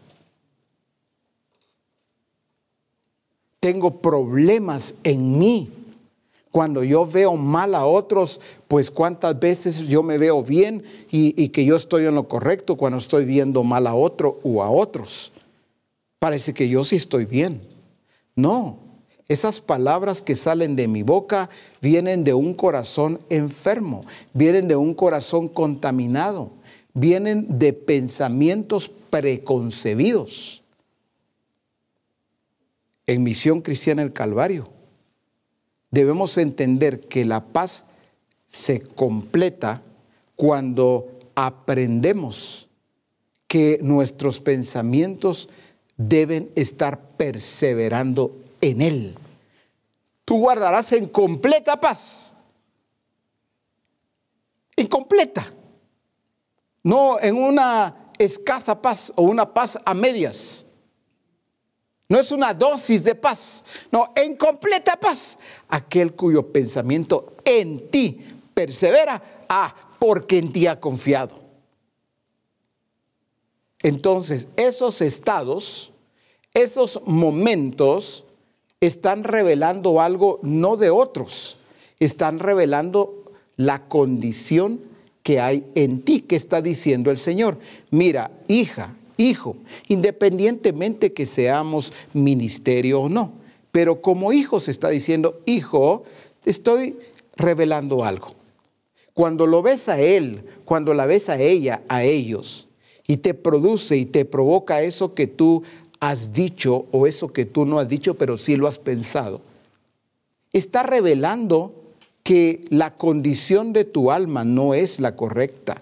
[3.59, 5.69] Tengo problemas en mí.
[6.51, 11.63] Cuando yo veo mal a otros, pues cuántas veces yo me veo bien y, que
[11.63, 15.31] yo estoy en lo correcto cuando estoy viendo mal a otro o a otros.
[16.19, 17.61] Parece que yo sí estoy bien.
[18.35, 18.79] No,
[19.29, 21.49] esas palabras que salen de mi boca
[21.81, 26.51] vienen de un corazón enfermo, vienen de un corazón contaminado,
[26.93, 30.63] vienen de pensamientos preconcebidos.
[33.07, 34.80] En Misión Cristiana el Calvario
[35.91, 37.85] debemos entender que la paz
[38.45, 39.81] se completa
[40.35, 42.67] cuando aprendemos
[43.47, 45.49] que nuestros pensamientos
[45.97, 49.15] deben estar perseverando en Él.
[50.25, 52.33] Tú guardarás en completa paz.
[54.75, 55.53] En completa.
[56.83, 60.65] No en una escasa paz o una paz a medias.
[62.11, 65.37] No es una dosis de paz, no, en completa paz.
[65.69, 68.19] Aquel cuyo pensamiento en ti
[68.53, 71.39] persevera, ah, porque en ti ha confiado.
[73.79, 75.93] Entonces, esos estados,
[76.53, 78.25] esos momentos,
[78.81, 81.59] están revelando algo no de otros,
[82.01, 84.81] están revelando la condición
[85.23, 87.57] que hay en ti, que está diciendo el Señor.
[87.89, 89.55] Mira, hija, hijo,
[89.87, 93.33] independientemente que seamos ministerio o no.
[93.71, 96.03] Pero como hijo se está diciendo, hijo,
[96.45, 96.97] estoy
[97.35, 98.35] revelando algo.
[99.13, 102.67] Cuando lo ves a él, cuando la ves a ella, a ellos,
[103.07, 105.63] y te produce y te provoca eso que tú
[105.99, 109.41] has dicho o eso que tú no has dicho, pero sí lo has pensado,
[110.53, 111.73] está revelando
[112.23, 115.81] que la condición de tu alma no es la correcta,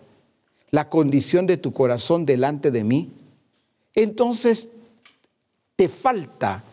[0.72, 3.10] la condición de tu corazón delante de mí
[3.96, 4.70] entonces
[5.76, 6.64] te falta.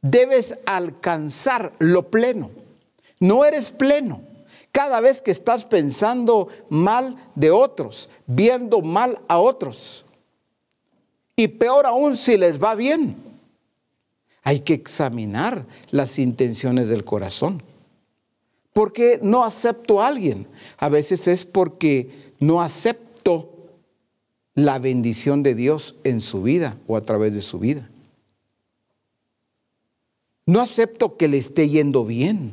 [0.00, 2.50] Debes alcanzar lo pleno.
[3.20, 4.22] No eres pleno.
[4.72, 10.04] Cada vez que estás pensando mal de otros, viendo mal a otros.
[11.36, 13.16] Y peor aún si les va bien.
[14.42, 17.62] Hay que examinar las intenciones del corazón.
[18.72, 20.48] ¿Por qué no acepto a alguien?
[20.78, 23.51] A veces es porque no acepto
[24.54, 27.88] la bendición de Dios en su vida o a través de su vida.
[30.46, 32.52] No acepto que le esté yendo bien.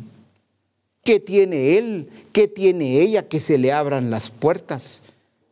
[1.04, 2.10] ¿Qué tiene él?
[2.32, 3.28] ¿Qué tiene ella?
[3.28, 5.02] Que se le abran las puertas.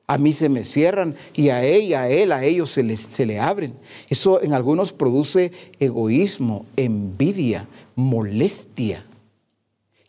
[0.06, 3.40] A mí se me cierran y a ella, a él, a ellos se, se le
[3.40, 3.74] abren.
[4.08, 9.04] Eso en algunos produce egoísmo, envidia, molestia.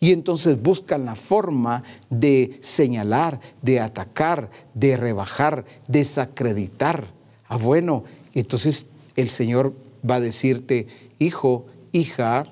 [0.00, 7.08] Y entonces buscan la forma de señalar, de atacar, de rebajar, desacreditar.
[7.48, 8.86] Ah, bueno, entonces
[9.16, 9.74] el Señor
[10.08, 10.86] va a decirte,
[11.18, 12.46] hijo, hija,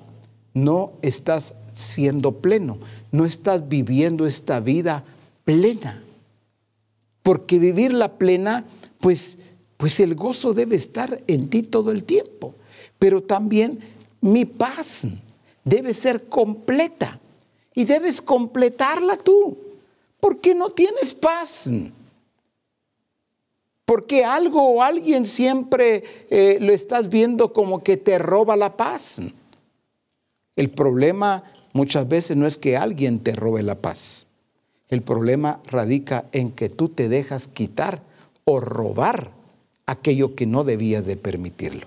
[0.53, 2.79] no estás siendo pleno,
[3.11, 5.05] no estás viviendo esta vida
[5.45, 6.03] plena.
[7.23, 8.65] Porque vivir la plena,
[8.99, 9.37] pues,
[9.77, 12.55] pues el gozo debe estar en ti todo el tiempo.
[12.99, 13.79] Pero también
[14.19, 15.07] mi paz
[15.63, 17.21] debe ser completa
[17.77, 19.55] y debes completarla tú.
[20.19, 21.69] ¿Por qué no tienes paz?
[23.85, 29.21] Porque algo o alguien siempre eh, lo estás viendo como que te roba la paz.
[30.55, 34.25] El problema muchas veces no es que alguien te robe la paz.
[34.89, 38.01] El problema radica en que tú te dejas quitar
[38.43, 39.29] o robar
[39.85, 41.85] aquello que no debías de permitirlo.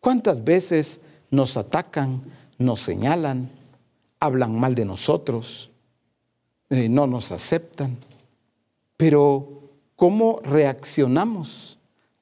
[0.00, 1.00] ¿Cuántas veces
[1.30, 2.20] nos atacan,
[2.58, 3.50] nos señalan,
[4.24, 5.70] hablan mal de nosotros,
[6.70, 7.96] eh, no nos aceptan.
[8.96, 11.78] Pero, ¿cómo reaccionamos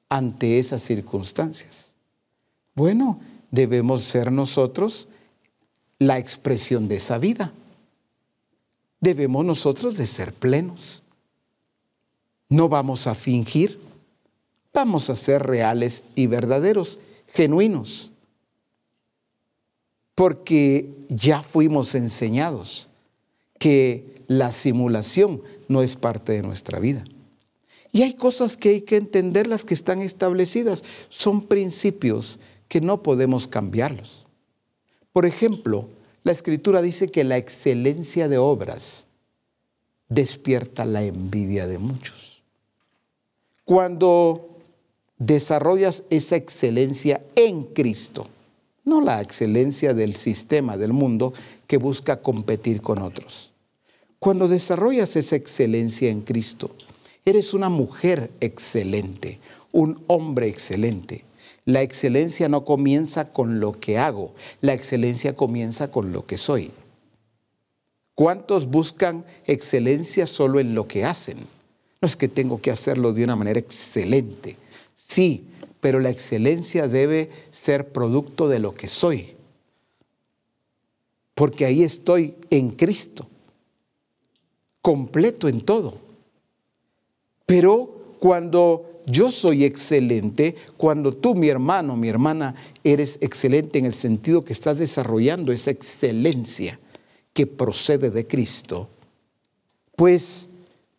[0.09, 1.95] ante esas circunstancias?
[2.75, 3.19] Bueno,
[3.51, 5.07] debemos ser nosotros
[5.99, 7.53] la expresión de esa vida.
[8.99, 11.03] Debemos nosotros de ser plenos.
[12.49, 13.79] No vamos a fingir,
[14.73, 18.12] vamos a ser reales y verdaderos, genuinos,
[20.15, 22.89] porque ya fuimos enseñados
[23.59, 27.03] que la simulación no es parte de nuestra vida.
[27.91, 30.83] Y hay cosas que hay que entender, las que están establecidas.
[31.09, 34.25] Son principios que no podemos cambiarlos.
[35.11, 35.87] Por ejemplo,
[36.23, 39.05] la escritura dice que la excelencia de obras
[40.09, 42.41] despierta la envidia de muchos.
[43.63, 44.49] Cuando
[45.19, 48.25] desarrollas esa excelencia en Cristo,
[48.85, 51.33] no la excelencia del sistema del mundo
[51.67, 53.53] que busca competir con otros.
[54.19, 56.75] Cuando desarrollas esa excelencia en Cristo,
[57.25, 59.39] Eres una mujer excelente,
[59.71, 61.23] un hombre excelente.
[61.63, 66.71] La excelencia no comienza con lo que hago, la excelencia comienza con lo que soy.
[68.13, 71.37] ¿Cuántos buscan excelencia solo en lo que hacen?
[72.01, 74.57] No es que tengo que hacerlo de una manera excelente.
[74.93, 75.45] Sí,
[75.83, 79.35] pero la excelencia debe ser producto de lo que soy.
[81.35, 83.27] Porque ahí estoy en Cristo,
[84.81, 85.95] completo en todo.
[87.45, 92.55] Pero cuando yo soy excelente, cuando tú, mi hermano, mi hermana,
[92.85, 96.79] eres excelente en el sentido que estás desarrollando esa excelencia
[97.33, 98.87] que procede de Cristo,
[99.97, 100.47] pues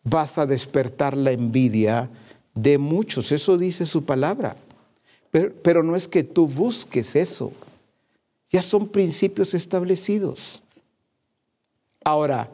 [0.03, 2.11] vas a despertar la envidia
[2.53, 3.31] de muchos.
[3.31, 4.55] Eso dice su palabra.
[5.61, 7.51] Pero, no es que tú busques eso.
[8.49, 10.63] Ya son principios establecidos.
[12.05, 12.49] Ahora,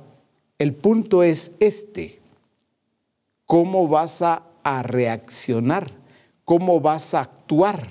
[0.57, 2.19] el punto es este
[3.45, 4.47] cómo vas a,
[4.83, 5.91] reaccionar,
[6.43, 7.87] cómo vas a actuar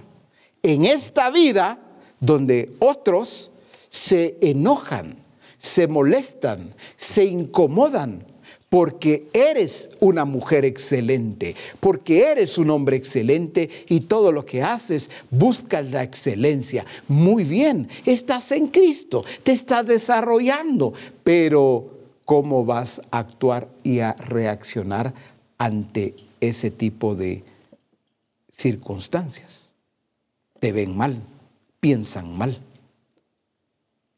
[0.62, 1.78] en esta vida
[2.18, 3.53] donde otros
[3.88, 5.16] se enojan,
[5.59, 8.26] se molestan, se incomodan
[8.71, 15.11] porque eres una mujer excelente, porque eres un hombre excelente y todo lo que haces
[15.31, 16.87] busca la excelencia.
[17.09, 21.91] Muy bien, estás en Cristo, te estás desarrollando, pero
[22.25, 25.12] ¿cómo vas a actuar y a reaccionar
[25.59, 27.45] ante ese tipo de
[28.51, 29.75] circunstancias.
[30.59, 31.23] Te ven mal,
[31.81, 32.61] piensan mal.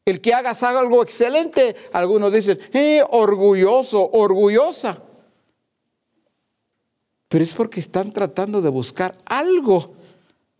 [0.05, 5.01] El que hagas algo excelente, algunos dicen, eh, orgulloso, orgullosa.
[7.29, 9.93] Pero es porque están tratando de buscar algo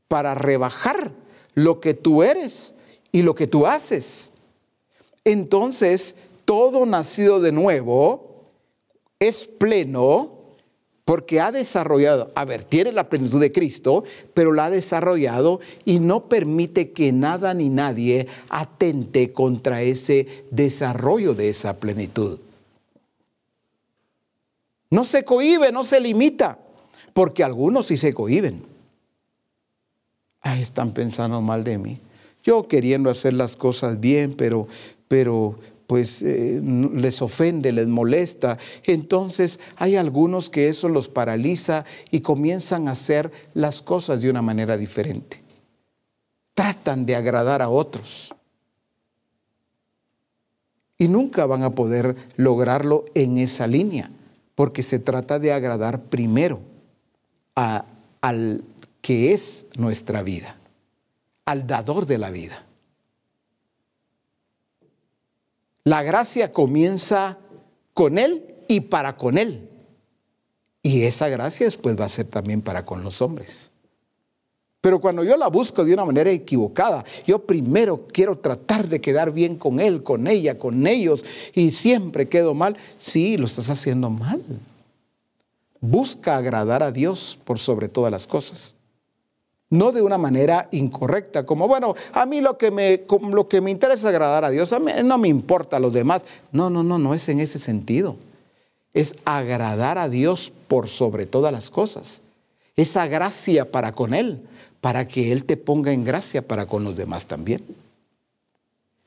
[0.07, 1.11] para rebajar
[1.55, 2.73] lo que tú eres
[3.11, 4.31] y lo que tú haces.
[5.25, 6.15] Entonces,
[6.45, 8.43] todo nacido de nuevo
[9.19, 10.32] es pleno
[11.05, 15.99] porque ha desarrollado, a ver, tiene la plenitud de Cristo, pero la ha desarrollado y
[15.99, 22.39] no permite que nada ni nadie atente contra ese desarrollo de esa plenitud.
[24.89, 26.59] No se cohibe, no se limita,
[27.13, 28.63] porque algunos sí se cohiben.
[30.39, 31.99] Ay, están pensando mal de mí.
[32.43, 34.67] Yo queriendo hacer las cosas bien, pero,
[35.07, 38.57] pero pues eh, les ofende, les molesta.
[38.85, 44.41] Entonces hay algunos que eso los paraliza y comienzan a hacer las cosas de una
[44.41, 45.41] manera diferente.
[46.53, 48.33] Tratan de agradar a otros.
[50.97, 54.11] Y nunca van a poder lograrlo en esa línea,
[54.55, 56.61] porque se trata de agradar primero
[57.55, 58.63] al
[59.01, 60.55] que es nuestra vida,
[61.45, 62.65] al dador de la vida.
[65.83, 67.37] La gracia comienza
[67.93, 69.69] con Él y para con Él.
[70.81, 73.71] Y esa gracia después va a ser también para con los hombres.
[74.81, 79.31] Pero cuando yo la busco de una manera equivocada, yo primero quiero tratar de quedar
[79.31, 81.23] bien con él, con ella, con ellos,
[81.53, 84.41] y siempre quedo mal, sí, lo estás haciendo mal.
[85.79, 88.75] Busca agradar a Dios por sobre todas las cosas
[89.73, 93.71] no de una manera incorrecta, como, bueno, a mí lo que me, lo que me
[93.71, 96.23] interesa es agradar a Dios, a mí no me importa a los demás.
[96.51, 98.15] No, no, no, no es en ese sentido.
[98.93, 102.21] Es agradar a Dios por sobre todas las cosas.
[102.75, 104.41] Esa gracia para con Él,
[104.79, 107.65] para que Él te ponga en gracia para con los demás también.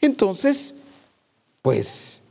[0.01, 0.75] Entonces,
[1.63, 2.23] pues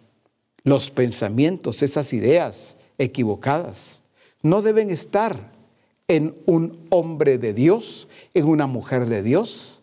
[0.66, 4.02] los pensamientos, esas ideas equivocadas,
[4.42, 5.56] no deben estar
[6.08, 9.82] en un hombre de Dios, en una mujer de Dios,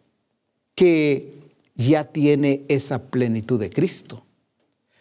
[0.75, 1.33] que
[1.75, 4.23] ya tiene esa plenitud de Cristo,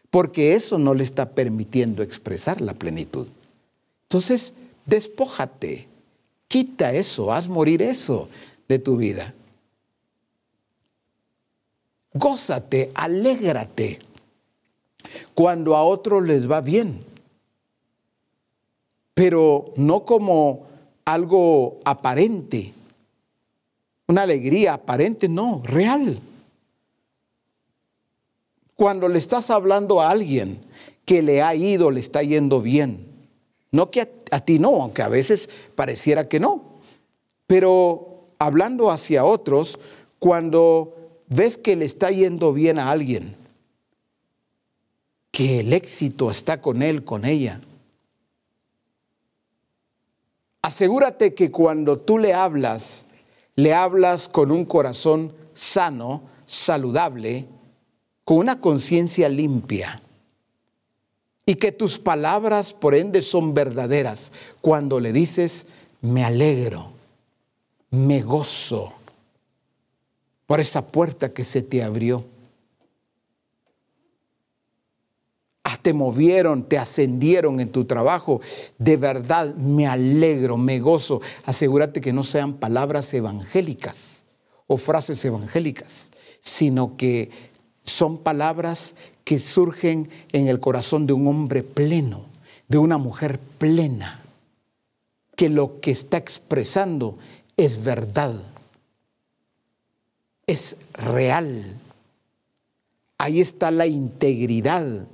[0.09, 3.27] porque eso no le está permitiendo expresar la plenitud.
[4.03, 4.53] Entonces,
[4.85, 5.87] despójate,
[6.47, 8.27] quita eso, haz morir eso
[8.67, 9.33] de tu vida.
[12.13, 13.99] Gózate, alégrate
[15.33, 17.05] cuando a otros les va bien,
[19.13, 20.70] pero no como
[21.05, 22.73] algo aparente,
[24.07, 26.19] una alegría aparente, no, real.
[28.75, 30.59] Cuando le estás hablando a alguien
[31.05, 33.05] que le ha ido, le está yendo bien,
[33.71, 36.63] no que a, ti no, aunque a veces pareciera que no,
[37.47, 39.79] pero hablando hacia otros,
[40.19, 40.95] cuando
[41.27, 43.35] ves que le está yendo bien a alguien,
[45.31, 47.61] que el éxito está con él, con ella,
[50.71, 53.05] asegúrate que cuando tú le hablas,
[53.55, 57.45] le hablas con un corazón sano, saludable,
[58.23, 60.01] con una conciencia limpia.
[61.45, 65.65] Y que tus palabras, por ende, son verdaderas cuando le dices,
[65.99, 66.93] me alegro,
[67.89, 68.93] me gozo
[70.45, 72.23] por esa puerta que se te abrió.
[75.60, 78.41] Ah, te movieron, te ascendieron en tu trabajo.
[78.77, 81.21] De verdad me alegro, me gozo.
[81.45, 84.23] Asegúrate que no sean palabras evangélicas
[84.67, 86.09] o frases evangélicas,
[86.39, 87.29] sino que
[87.83, 92.25] son palabras que surgen en el corazón de un hombre pleno,
[92.67, 94.21] de una mujer plena,
[95.35, 97.17] que lo que está expresando
[97.57, 98.35] es verdad,
[100.47, 101.79] es real.
[103.17, 105.07] Ahí está la integridad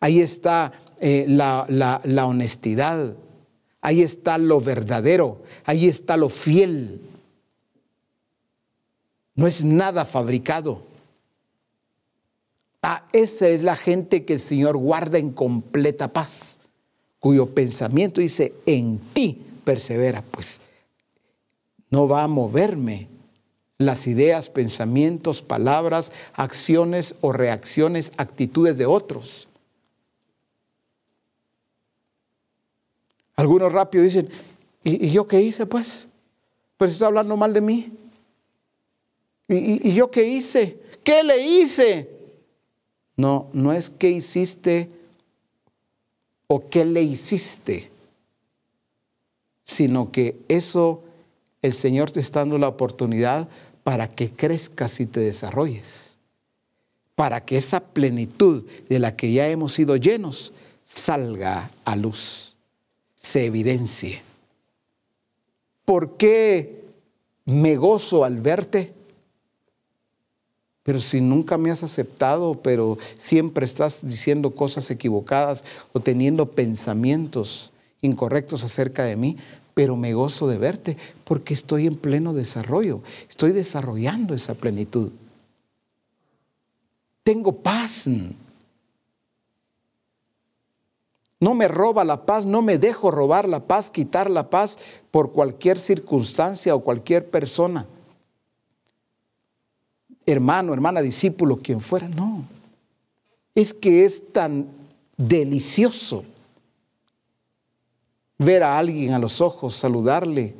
[0.00, 3.16] Ahí está eh, la, honestidad.
[3.80, 5.42] Ahí está lo verdadero.
[5.64, 7.00] Ahí está lo fiel.
[9.34, 10.82] No es nada fabricado.
[12.82, 16.58] Ah, esa es la gente que el Señor guarda en completa paz,
[17.18, 20.22] cuyo pensamiento dice, en ti persevera.
[20.22, 20.60] Pues
[21.90, 23.08] no va a moverme
[23.78, 29.47] las ideas, pensamientos, palabras, acciones o reacciones, actitudes de otros.
[33.38, 34.28] Algunos rápido dicen,
[34.82, 36.08] ¿y, yo qué hice pues?
[36.76, 37.92] Pues está hablando mal de mí.
[39.46, 40.76] ¿Y, ¿Y, yo qué hice?
[41.04, 42.10] ¿Qué le hice?
[43.16, 44.90] No, no es qué hiciste
[46.48, 47.92] o qué le hiciste,
[49.62, 51.04] sino que eso
[51.62, 53.48] el Señor te está dando la oportunidad
[53.84, 56.18] para que crezcas y te desarrolles,
[57.14, 62.57] para que esa plenitud de la que ya hemos sido llenos salga a luz
[63.20, 64.22] se evidencie.
[65.84, 66.84] ¿Por qué
[67.44, 68.94] me gozo al verte?
[70.84, 77.72] Pero si nunca me has aceptado, pero siempre estás diciendo cosas equivocadas o teniendo pensamientos
[78.00, 79.36] incorrectos acerca de mí,
[79.74, 85.10] pero me gozo de verte porque estoy en pleno desarrollo, estoy desarrollando esa plenitud.
[87.24, 88.08] Tengo paz.
[91.40, 94.78] No me roba la paz, no me dejo robar la paz, quitar la paz
[95.10, 97.86] por cualquier circunstancia o cualquier persona.
[100.26, 102.44] Hermano, hermana, discípulo, quien fuera, no.
[103.54, 104.66] Es que es tan
[105.16, 106.24] delicioso
[108.38, 110.54] ver a alguien a los ojos, saludarle,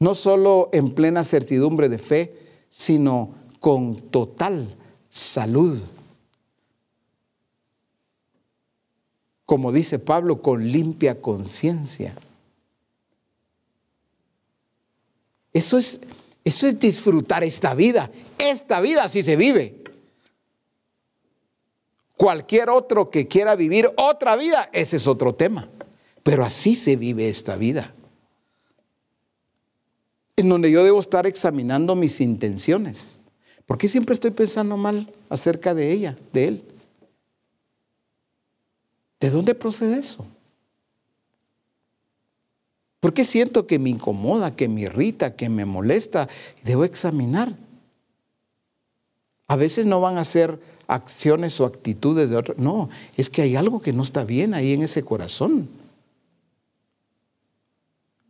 [0.00, 2.34] no solo en plena certidumbre de fe,
[2.68, 4.76] sino con total
[5.08, 5.80] salud.
[9.48, 12.14] Como dice Pablo, con limpia conciencia.
[15.54, 16.02] Eso es,
[16.44, 18.10] eso es disfrutar esta vida.
[18.36, 19.74] Esta vida así se vive.
[22.18, 25.66] Cualquier otro que quiera vivir otra vida, ese es otro tema.
[26.22, 27.94] Pero así se vive esta vida.
[30.36, 33.18] En donde yo debo estar examinando mis intenciones.
[33.64, 36.67] ¿Por qué siempre estoy pensando mal acerca de ella, de él?
[39.20, 40.26] ¿De dónde procede eso?
[43.00, 46.28] ¿Por qué siento que me incomoda, que me irrita, que me molesta?
[46.64, 47.54] Debo examinar.
[49.46, 52.58] A veces no van a ser acciones o actitudes de otros.
[52.58, 55.68] No, es que hay algo que no está bien ahí en ese corazón.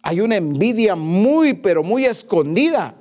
[0.03, 2.95] Hay una envidia muy, pero muy escondida.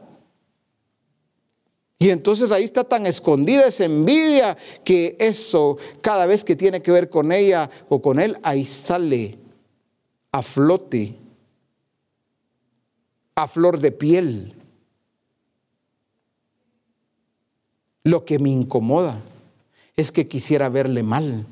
[2.00, 6.91] Y entonces ahí está tan escondida esa envidia que eso, cada vez que tiene que
[6.91, 9.38] ver con ella o con él, ahí sale
[10.32, 11.16] a flote,
[13.36, 14.54] a flor de piel.
[18.04, 19.20] Lo que me incomoda
[19.95, 21.48] es que quisiera verle mal.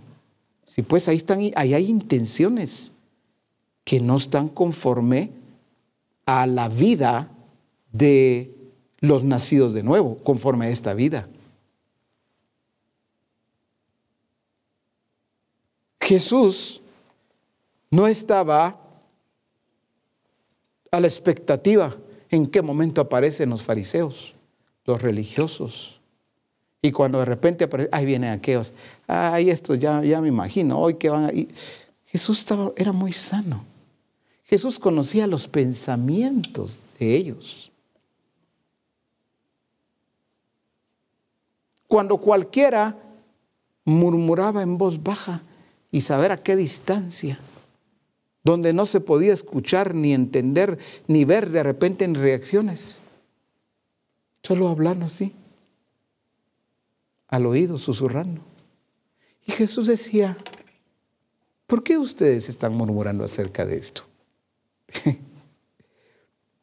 [0.68, 2.92] Si pues ahí están, ahí hay intenciones
[3.84, 5.32] que no están conforme
[6.28, 7.32] a la vida
[7.92, 8.55] de
[9.06, 11.28] los nacidos de nuevo, conforme a esta vida.
[16.02, 16.82] Jesús
[17.90, 18.80] no estaba
[20.92, 21.96] a la expectativa
[22.30, 24.36] en qué momento aparecen los fariseos,
[24.86, 26.00] los religiosos.
[26.82, 28.74] Y cuando de repente aparece, ahí vienen aquellos,
[29.08, 31.32] ay, esto ya, ya me imagino, hoy que van a
[32.06, 33.66] Jesús estaba, era muy sano.
[34.44, 37.65] Jesús conocía los pensamientos de ellos.
[41.88, 42.98] Cuando cualquiera
[43.86, 45.44] murmuraba en voz baja
[45.92, 47.40] y saber a qué distancia,
[48.44, 50.78] donde no se podía escuchar ni entender
[51.08, 53.00] ni ver de repente en reacciones,
[54.44, 55.34] solo hablando así,
[57.28, 58.42] al oído, susurrando.
[59.46, 60.38] Y Jesús decía,
[61.68, 64.04] ¿por qué ustedes están murmurando acerca de esto?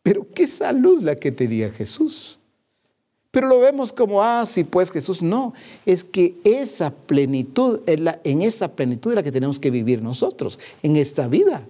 [0.02, 2.38] Pero qué salud la que tenía Jesús.
[3.32, 5.54] Pero lo vemos como, ah, sí, pues Jesús, no,
[5.86, 10.96] es que esa plenitud, en esa plenitud es la que tenemos que vivir nosotros, en
[10.96, 11.66] esta vida.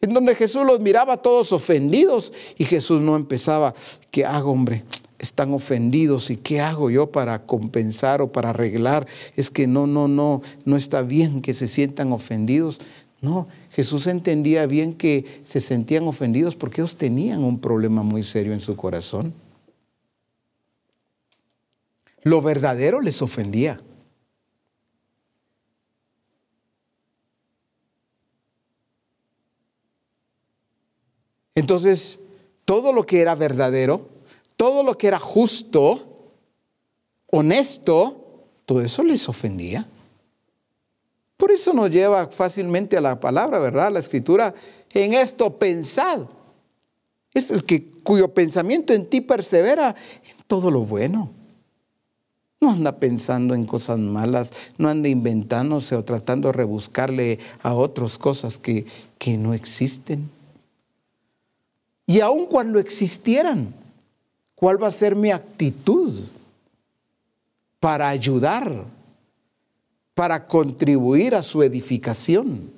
[0.00, 3.74] En donde Jesús los miraba todos ofendidos y Jesús no empezaba,
[4.12, 4.84] ¿qué hago, hombre?
[5.18, 9.08] Están ofendidos y ¿qué hago yo para compensar o para arreglar?
[9.34, 12.80] Es que no, no, no, no está bien que se sientan ofendidos.
[13.20, 18.52] No, Jesús entendía bien que se sentían ofendidos porque ellos tenían un problema muy serio
[18.52, 19.34] en su corazón.
[22.22, 23.80] Lo verdadero les ofendía.
[31.56, 32.20] Entonces,
[32.64, 34.08] todo lo que era verdadero,
[34.56, 36.30] todo lo que era justo,
[37.26, 39.88] honesto, todo eso les ofendía.
[41.36, 43.92] Por eso nos lleva fácilmente a la palabra, ¿verdad?
[43.92, 44.54] La escritura,
[44.92, 46.20] en esto pensad.
[47.32, 51.30] Es el que cuyo pensamiento en ti persevera en todo lo bueno.
[52.60, 58.16] No anda pensando en cosas malas, no anda inventándose o tratando de rebuscarle a otras
[58.16, 58.86] cosas que,
[59.18, 60.30] que no existen.
[62.06, 63.74] Y aun cuando existieran,
[64.54, 66.22] ¿cuál va a ser mi actitud
[67.80, 68.84] para ayudar?
[70.14, 72.70] Para contribuir a su edificación,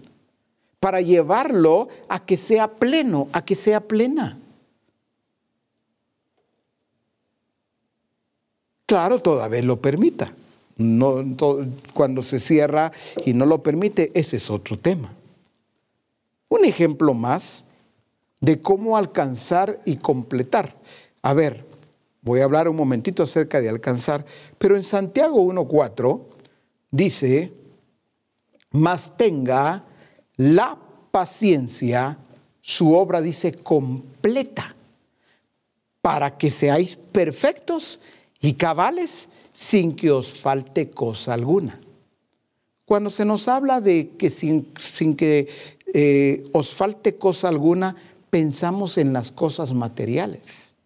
[0.81, 4.39] para llevarlo a que sea pleno, a que sea plena.
[8.87, 10.33] Claro, todavía lo permita.
[10.79, 11.25] No,
[11.95, 12.93] cuando se cierra
[13.25, 15.13] y no lo permite, ese es otro tema.
[16.49, 17.65] Un ejemplo más
[18.41, 20.77] de cómo alcanzar y completar.
[21.23, 21.65] A ver,
[22.23, 24.25] voy a hablar un momentito acerca de alcanzar,
[24.59, 26.36] pero en Santiago 1.4
[26.91, 27.53] dice,
[28.71, 29.85] mas tenga
[30.37, 30.79] la
[31.11, 32.19] paciencia,
[32.61, 34.75] su obra dice completa,
[36.03, 37.99] para que seáis perfectos
[38.41, 41.81] y cabales sin que os falte cosa alguna.
[42.85, 45.49] Cuando se nos habla de que sin, sin que
[45.93, 47.97] eh, os falte cosa alguna,
[48.31, 50.77] pensamos en las cosas materiales.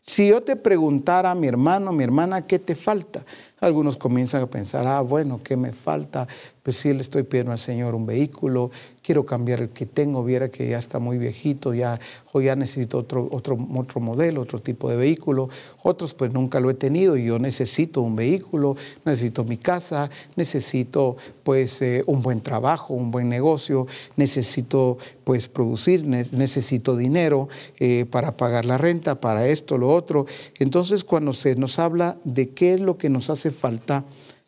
[0.00, 3.24] Si yo te preguntara, mi hermano, mi hermana, ¿qué te falta?
[3.64, 6.28] Algunos comienzan a pensar, ah, bueno, ¿qué me falta?
[6.62, 8.70] Pues sí, le estoy pidiendo al Señor un vehículo,
[9.02, 11.98] quiero cambiar el que tengo, viera que ya está muy viejito, ya,
[12.32, 15.48] o ya necesito otro, otro, otro modelo, otro tipo de vehículo.
[15.82, 21.82] Otros pues nunca lo he tenido yo necesito un vehículo, necesito mi casa, necesito pues
[21.82, 23.86] eh, un buen trabajo, un buen negocio,
[24.16, 27.48] necesito pues producir, necesito dinero
[27.78, 30.26] eh, para pagar la renta, para esto, lo otro.
[30.58, 34.04] Entonces cuando se nos habla de qué es lo que nos hace falta,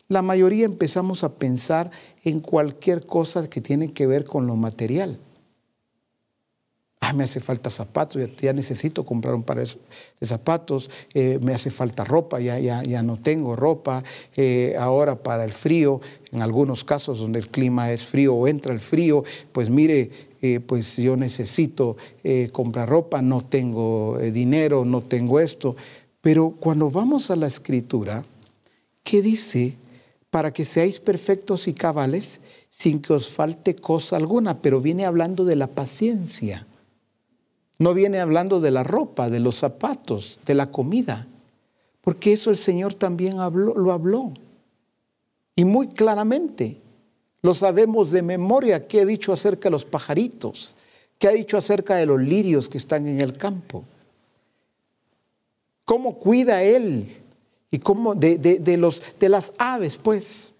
[0.08, 1.90] la mayoría empezamos a pensar
[2.22, 5.18] en cualquier cosa que tiene que ver con lo material.
[7.00, 11.70] Ah, me hace falta zapatos, ya, necesito comprar un par de zapatos, eh, me hace
[11.70, 14.02] falta ropa, ya, ya, ya no tengo ropa.
[14.36, 16.00] Eh, ahora para el frío,
[16.32, 20.10] en algunos casos donde el clima es frío o entra el frío, pues mire,
[20.42, 21.96] eh, pues yo necesito
[22.50, 25.76] comprar ropa, no tengo dinero, no tengo esto.
[26.20, 28.24] Pero cuando vamos a la escritura,
[29.06, 29.76] ¿qué dice?
[30.30, 35.44] Para que seáis perfectos y cabales sin que os falte cosa alguna, pero viene hablando
[35.44, 36.66] de la paciencia.
[37.78, 41.26] No viene hablando de la ropa, de los zapatos, de la comida,
[42.02, 44.32] porque eso el Señor también habló, lo habló.
[45.54, 46.76] Y muy claramente,
[47.42, 50.74] lo sabemos de memoria, que ha dicho acerca de los pajaritos,
[51.18, 53.84] que ha dicho acerca de los lirios que están en el campo.
[55.84, 57.22] ¿Cómo cuida Él
[57.70, 60.54] y cómo de, los, de las aves, pues,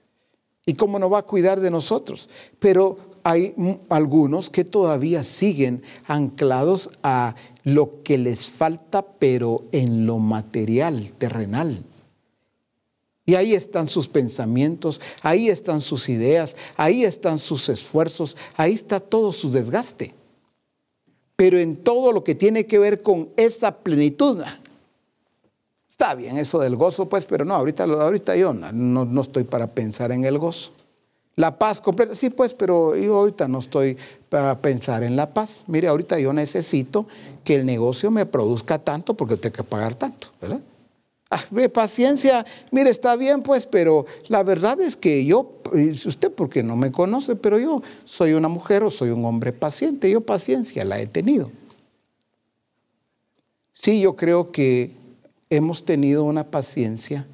[0.65, 2.29] y cómo no va a cuidar de nosotros.
[2.59, 3.55] Pero hay
[3.89, 7.35] algunos que todavía siguen anclados a
[7.65, 11.85] lo que les falta, pero en lo material, terrenal.
[13.25, 19.01] Y ahí están sus pensamientos, ahí están sus ideas, ahí están sus esfuerzos, ahí está
[19.01, 20.15] todo su desgaste.
[21.35, 24.43] Pero en todo lo que tiene que ver con esa plenitud,
[25.99, 29.67] está bien eso del gozo, pues, pero no, ahorita, ahorita yo no, no estoy para
[29.67, 30.73] pensar en el gozo.
[31.37, 33.97] La paz completa, sí, pues, pero yo ahorita no estoy
[34.29, 35.65] para pensar en la paz.
[35.67, 37.07] Mire, ahorita yo necesito
[37.45, 40.61] que el negocio me produzca tanto porque tengo que pagar tanto, ¿verdad?
[41.31, 41.43] Ah,
[41.73, 45.61] paciencia, mire, está bien pues, pero la verdad es que yo,
[46.07, 50.11] usted porque no me conoce, pero yo soy una mujer o soy un hombre paciente,
[50.11, 51.51] yo paciencia la he tenido.
[53.73, 55.06] Sí, yo creo que
[55.51, 57.27] hemos tenido una paciencia,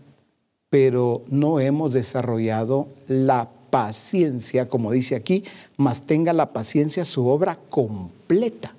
[0.70, 5.44] pero no hemos desarrollado la paciencia, como dice aquí,
[5.76, 8.74] más tenga la paciencia su obra completa.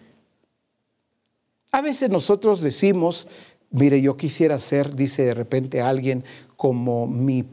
[1.72, 3.28] A veces nosotros decimos,
[3.74, 6.24] Mire, yo quisiera ser, dice de repente alguien,
[6.56, 7.44] como mi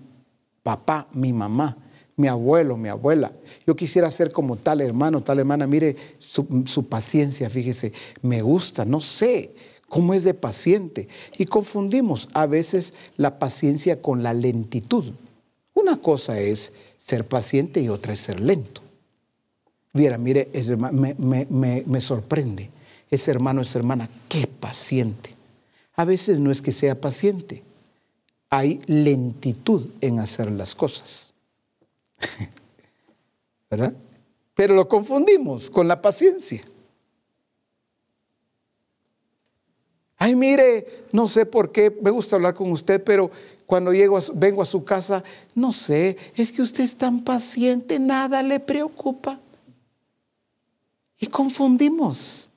[0.63, 1.79] papá, mi mamá,
[2.15, 3.33] mi abuelo, mi abuela.
[3.67, 5.67] Yo quisiera ser como tal hermano, tal hermana.
[5.67, 9.55] Mire su, paciencia, fíjese, me gusta, no sé
[9.91, 11.09] cómo es de paciente.
[11.37, 15.13] Y confundimos a veces la paciencia con la lentitud.
[15.75, 18.81] Una cosa es ser paciente y otra es ser lento.
[19.93, 20.49] Viera, mire,
[21.19, 22.71] me, me sorprende.
[23.11, 25.41] Ese hermano, esa hermana, qué paciente
[26.01, 27.63] a veces no es que sea paciente,
[28.49, 31.29] hay lentitud en hacer las cosas.
[33.71, 33.93] ¿Verdad?
[34.55, 36.65] Pero lo confundimos con la paciencia.
[40.31, 43.33] Ay, mire, no sé por qué, me gusta hablar con usted, pero
[43.67, 45.25] cuando llego vengo a su casa,
[45.57, 49.41] no sé, es que usted es tan paciente, nada le preocupa.
[51.19, 52.49] Y confundimos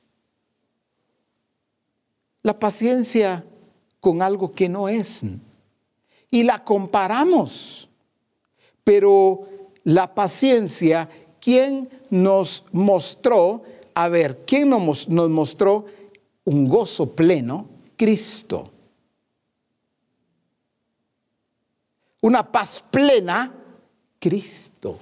[2.43, 3.43] la paciencia
[3.99, 5.21] con algo que no es.
[6.30, 7.89] Y la comparamos.
[8.84, 9.47] Pero
[9.84, 11.09] la paciencia,
[11.41, 13.63] ¿quién nos mostró?
[13.95, 15.86] A ver, ¿quién nos, nos mostró
[16.45, 17.69] un gozo pleno?
[17.95, 18.71] Cristo.
[22.21, 23.53] Una paz plena,
[24.19, 24.97] Cristo.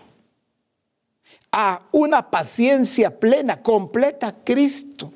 [1.52, 5.12] A una paciencia plena, completa, Cristo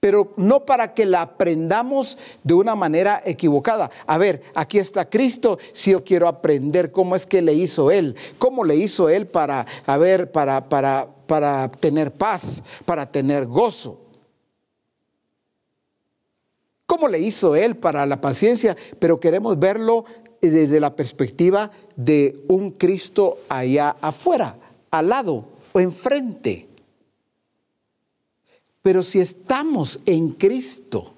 [0.00, 3.90] pero no para que la aprendamos de una manera equivocada.
[4.06, 8.14] A ver, aquí está Cristo, si yo quiero aprender cómo es que le hizo Él,
[8.38, 13.98] cómo le hizo Él para, a ver, para, para, para tener paz, para tener gozo.
[16.88, 18.74] ¿Cómo le hizo Él para la paciencia?
[18.98, 20.06] Pero queremos verlo
[20.40, 24.56] desde la perspectiva de un Cristo allá afuera,
[24.90, 26.66] al lado o enfrente.
[28.80, 31.12] Pero si estamos en Cristo,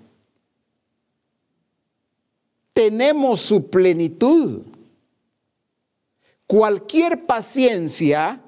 [2.72, 4.62] tenemos su plenitud.
[6.48, 8.40] Cualquier paciencia,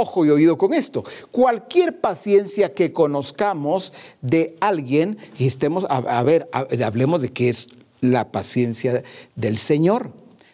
[0.00, 3.92] ojo y oído con esto, cualquier paciencia que conozcamos
[4.22, 6.48] de alguien y estemos, a, ver,
[6.84, 7.68] hablemos de qué es
[8.00, 9.02] la paciencia
[9.36, 10.10] del Señor.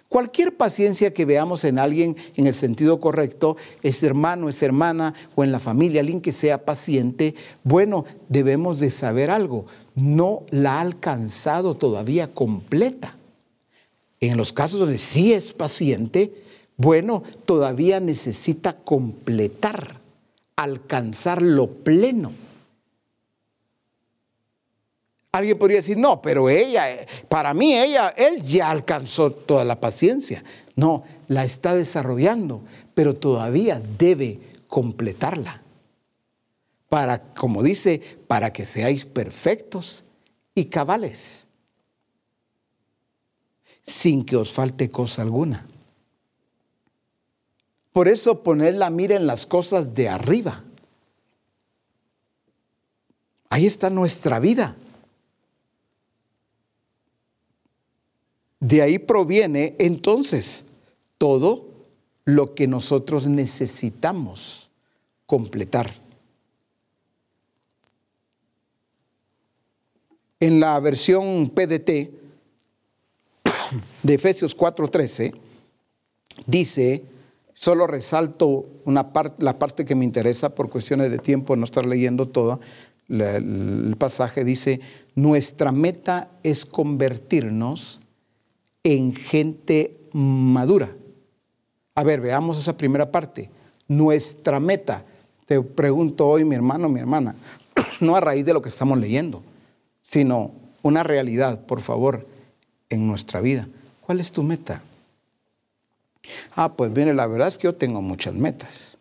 [0.08, 5.44] Cualquier paciencia que veamos en alguien en el sentido correcto, es hermano, es hermana o
[5.44, 7.34] en la familia, alguien que sea paciente,
[7.64, 13.16] bueno, debemos de saber algo, no la ha alcanzado todavía completa.
[14.20, 16.32] En los casos donde sí es paciente,
[16.76, 20.00] bueno, todavía necesita completar,
[20.56, 22.32] alcanzar lo pleno.
[25.32, 26.86] Alguien podría decir, no, pero ella,
[27.28, 30.42] para mí ella, él ya alcanzó toda la paciencia.
[30.76, 32.62] No, la está desarrollando,
[32.94, 35.62] pero todavía debe completarla.
[36.88, 40.04] Para, como dice, para que seáis perfectos
[40.54, 41.46] y cabales,
[43.82, 45.66] sin que os falte cosa alguna.
[47.96, 50.62] Por eso poner la mira en las cosas de arriba.
[53.48, 54.76] Ahí está nuestra vida.
[58.60, 60.66] De ahí proviene entonces
[61.16, 61.70] todo
[62.26, 64.68] lo que nosotros necesitamos
[65.24, 65.94] completar.
[70.38, 72.10] En la versión PDT
[74.02, 75.34] de Efesios 4:13
[76.46, 77.15] dice,
[77.56, 81.86] solo resalto una parte, la parte que me interesa por cuestiones de tiempo, no estar
[81.86, 82.60] leyendo todo,
[83.08, 84.80] el pasaje dice,
[85.14, 88.00] nuestra meta es convertirnos
[88.84, 90.94] en gente madura.
[91.94, 93.48] A ver, veamos esa primera parte.
[93.88, 95.04] Nuestra meta,
[95.46, 97.36] te pregunto hoy mi hermano, mi hermana,
[98.00, 99.42] no a raíz de lo que estamos leyendo,
[100.02, 100.52] sino
[100.82, 102.26] una realidad, por favor,
[102.90, 103.66] en nuestra vida.
[104.02, 104.82] ¿Cuál es tu meta?
[106.54, 108.96] Ah, pues viene, la verdad es que yo tengo muchas metas.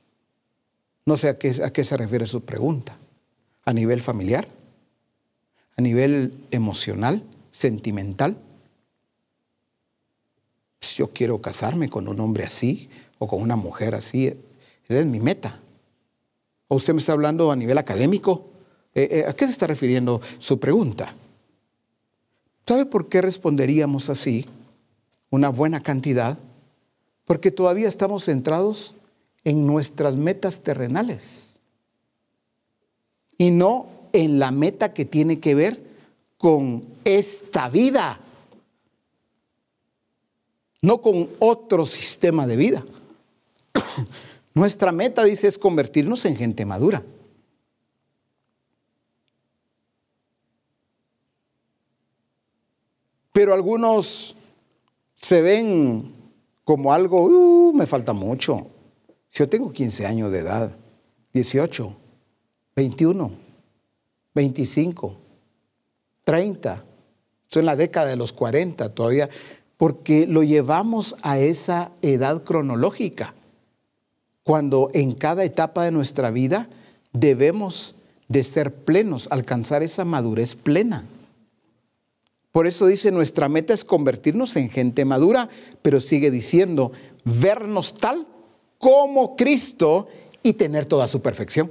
[1.05, 2.97] No sé a qué, a qué se refiere su pregunta.
[3.63, 4.47] ¿A nivel familiar?
[5.77, 7.23] ¿A nivel emocional?
[7.51, 8.37] ¿Sentimental?
[10.81, 14.27] Si yo quiero casarme con un hombre así o con una mujer así.
[14.27, 15.59] Esa es mi meta.
[16.67, 18.49] ¿O usted me está hablando a nivel académico?
[18.93, 21.13] Eh, eh, ¿A qué se está refiriendo su pregunta?
[22.65, 24.45] ¿Sabe por qué responderíamos así?
[25.29, 26.39] Una buena cantidad.
[27.25, 28.95] Porque todavía estamos centrados
[29.43, 31.59] en nuestras metas terrenales
[33.37, 35.83] y no en la meta que tiene que ver
[36.37, 38.19] con esta vida,
[40.81, 42.85] no con otro sistema de vida.
[44.53, 47.03] Nuestra meta, dice, es convertirnos en gente madura.
[53.33, 54.35] Pero algunos
[55.15, 56.14] se ven
[56.65, 58.67] como algo, uh, me falta mucho.
[59.29, 60.75] Si yo tengo 15 años de edad,
[61.31, 61.95] 18,
[62.75, 63.31] 21,
[64.33, 65.17] 25,
[66.23, 66.83] 30,
[67.45, 69.29] estoy en la década de los 40 todavía,
[69.77, 73.35] porque lo llevamos a esa edad cronológica,
[74.43, 76.67] cuando en cada etapa de nuestra vida
[77.13, 77.95] debemos
[78.27, 81.05] de ser plenos, alcanzar esa madurez plena.
[82.55, 85.49] Por eso dice, nuestra meta es convertirnos en gente madura,
[85.81, 86.93] pero sigue diciendo,
[87.25, 88.25] vernos tal
[88.77, 90.07] como Cristo
[90.41, 91.69] y tener toda su perfección.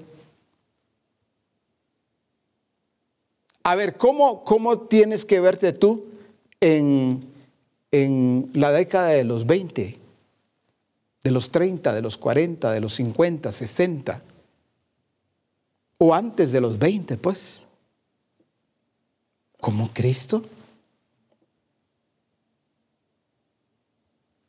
[3.62, 6.05] A ver, ¿cómo, cómo tienes que verte tú
[6.61, 7.32] en,
[7.91, 9.99] en la década de los 20,
[11.22, 14.22] de los 30, de los 40, de los 50, 60?
[15.97, 17.62] O antes de los 20, pues.
[19.62, 20.43] ¿Como Cristo?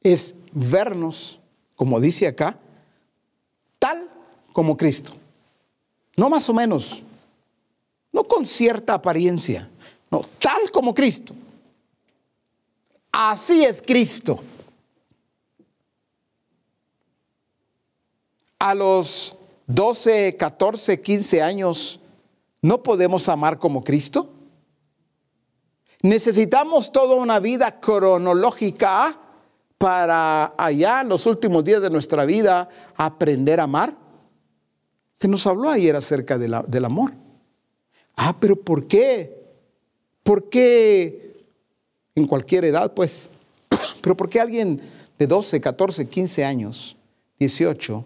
[0.06, 1.40] Es vernos,
[1.76, 2.60] como dice acá,
[3.80, 4.08] tal
[4.54, 5.14] como Cristo.
[6.16, 7.02] No más o menos,
[8.12, 9.68] no con cierta apariencia,
[10.12, 11.34] no, tal como Cristo.
[13.12, 14.40] Así es Cristo.
[18.60, 19.36] A los
[19.66, 22.00] 12, 14, 15 años,
[22.62, 24.30] ¿no podemos amar como Cristo?
[26.04, 29.20] Necesitamos toda una vida cronológica
[29.78, 33.96] para allá en los últimos días de nuestra vida aprender a amar?
[35.18, 37.14] Se nos habló ayer acerca del amor.
[38.16, 39.46] Ah, pero ¿por qué?
[40.24, 41.36] ¿Por qué
[42.16, 43.30] en cualquier edad, pues?
[44.02, 44.82] Pero ¿por qué alguien
[45.20, 46.96] de 12, 14, 15 años,
[47.40, 48.06] 18,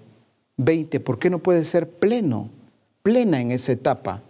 [0.58, 2.50] 20, ¿por qué no puede ser pleno,
[3.04, 4.22] plena en esa etapa?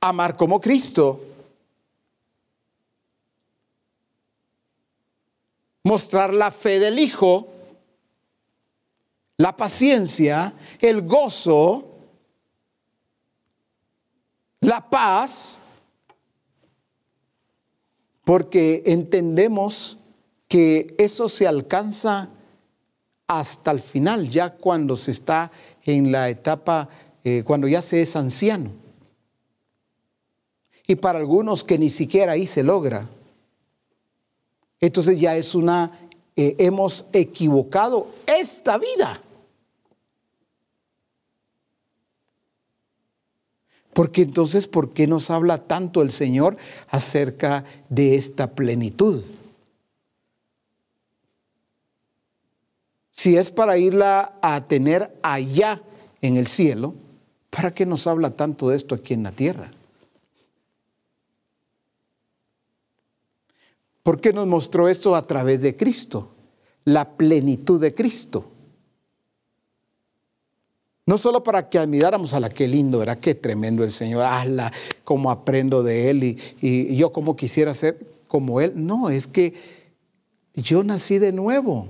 [0.00, 1.20] Amar como Cristo
[5.82, 7.48] mostrar la fe del Hijo,
[9.36, 11.88] la paciencia, el gozo,
[14.60, 15.58] la paz,
[18.24, 19.96] porque entendemos
[20.46, 22.28] que eso se alcanza
[23.26, 25.50] hasta el final, ya cuando se está
[25.84, 26.88] en la etapa,
[27.24, 28.72] eh, cuando ya se es anciano.
[30.86, 33.08] Y para algunos que ni siquiera ahí se logra
[34.80, 35.92] entonces ya es una,
[36.36, 39.20] eh, hemos equivocado esta vida.
[43.92, 46.56] Porque entonces, ¿por qué nos habla tanto el Señor
[46.88, 49.22] acerca de esta plenitud?
[53.10, 55.82] Si es para irla a tener allá
[56.22, 56.94] en el cielo,
[57.50, 59.70] ¿para qué nos habla tanto de esto aquí en la tierra?
[64.02, 66.28] ¿Por qué nos mostró esto a través de Cristo?
[66.84, 68.46] La plenitud de Cristo.
[71.06, 74.72] No solo para que admiráramos a la que lindo, era qué tremendo el Señor, hazla,
[75.02, 77.98] cómo aprendo de Él y, y yo como quisiera ser
[78.28, 78.72] como Él.
[78.76, 79.54] No, es que
[80.54, 81.88] yo nací de nuevo,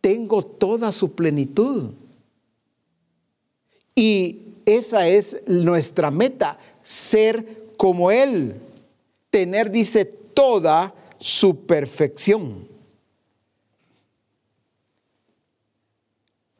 [0.00, 1.92] tengo toda su plenitud.
[3.94, 8.56] Y esa es nuestra meta, ser como Él,
[9.30, 12.68] tener, dice, toda su perfección.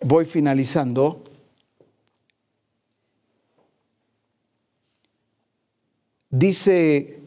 [0.00, 1.24] Voy finalizando.
[6.30, 7.20] Dice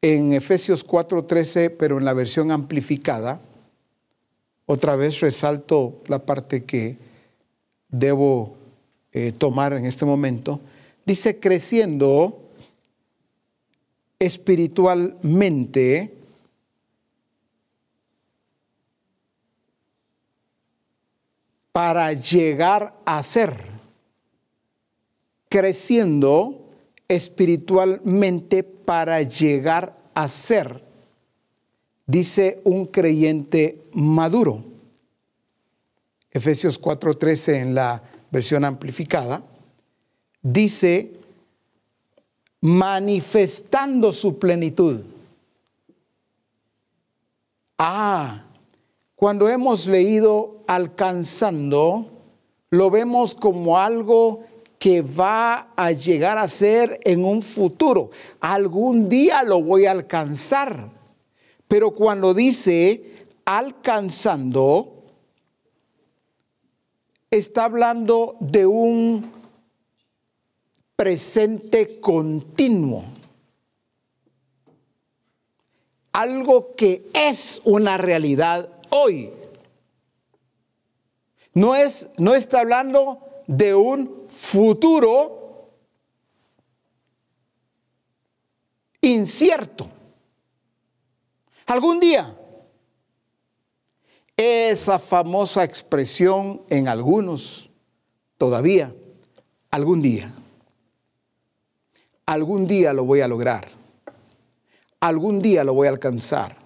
[0.00, 3.40] en Efesios 4:13, pero en la versión amplificada,
[4.66, 6.98] otra vez resalto la parte que
[7.88, 8.56] debo
[9.12, 10.60] eh, tomar en este momento,
[11.04, 12.45] dice creciendo
[14.18, 16.16] espiritualmente
[21.72, 23.54] para llegar a ser,
[25.48, 26.70] creciendo
[27.06, 30.82] espiritualmente para llegar a ser,
[32.06, 34.64] dice un creyente maduro.
[36.30, 39.42] Efesios 4:13 en la versión amplificada,
[40.42, 41.12] dice,
[42.60, 45.00] manifestando su plenitud.
[47.78, 48.44] Ah,
[49.14, 52.10] cuando hemos leído alcanzando,
[52.70, 54.44] lo vemos como algo
[54.78, 58.10] que va a llegar a ser en un futuro.
[58.40, 60.90] Algún día lo voy a alcanzar.
[61.68, 65.04] Pero cuando dice alcanzando,
[67.30, 69.32] está hablando de un
[70.96, 73.04] presente continuo.
[76.12, 79.30] Algo que es una realidad hoy.
[81.52, 85.70] No, es, no está hablando de un futuro
[89.02, 89.88] incierto.
[91.66, 92.34] Algún día,
[94.36, 97.70] esa famosa expresión en algunos,
[98.38, 98.94] todavía,
[99.70, 100.32] algún día,
[102.26, 103.68] algún día lo voy a lograr,
[105.00, 106.56] algún día lo voy a alcanzar,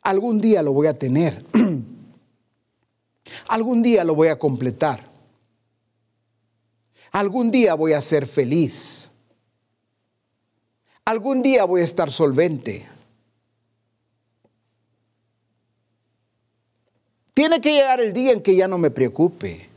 [0.00, 1.44] algún día lo voy a tener,
[3.48, 5.08] algún día lo voy a completar.
[7.10, 9.12] Algún día voy a ser feliz.
[11.04, 12.86] Algún día voy a estar solvente.
[17.32, 19.68] Tiene que llegar el día en que ya no me preocupe.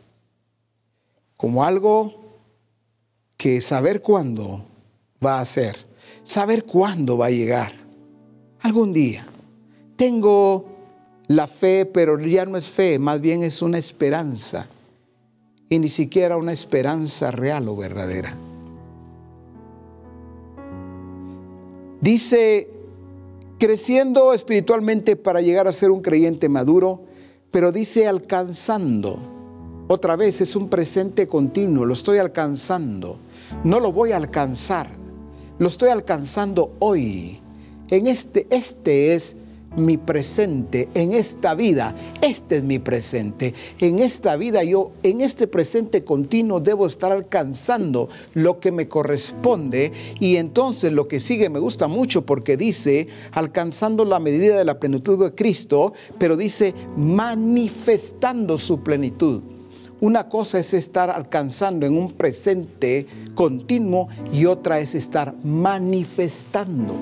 [1.38, 2.19] Como algo
[3.38, 4.65] que saber cuándo
[5.23, 5.76] va a ser.
[6.23, 7.73] Saber cuándo va a llegar.
[8.61, 9.26] Algún día.
[9.95, 10.65] Tengo
[11.27, 14.68] la fe, pero ya no es fe, más bien es una esperanza
[15.72, 18.35] y ni siquiera una esperanza real o verdadera.
[22.02, 22.68] Dice,
[23.57, 27.03] creciendo espiritualmente para llegar a ser un creyente maduro,
[27.52, 29.18] pero dice alcanzando.
[29.88, 33.18] Otra vez es un presente continuo, lo estoy alcanzando.
[33.64, 34.89] No lo voy a alcanzar,
[35.62, 37.40] lo estoy alcanzando hoy.
[37.92, 39.38] En este, este es
[39.78, 41.94] mi presente en esta vida.
[42.20, 43.54] Este es mi presente.
[43.78, 49.92] En esta vida yo, en este presente continuo, debo estar alcanzando lo que me corresponde.
[50.20, 54.80] Y entonces lo que sigue me gusta mucho porque dice, alcanzando la medida de la
[54.80, 59.44] plenitud de Cristo, pero dice, manifestando su plenitud.
[60.02, 63.06] Una cosa es estar alcanzando en un presente
[63.36, 66.95] continuo y otra es estar manifestando.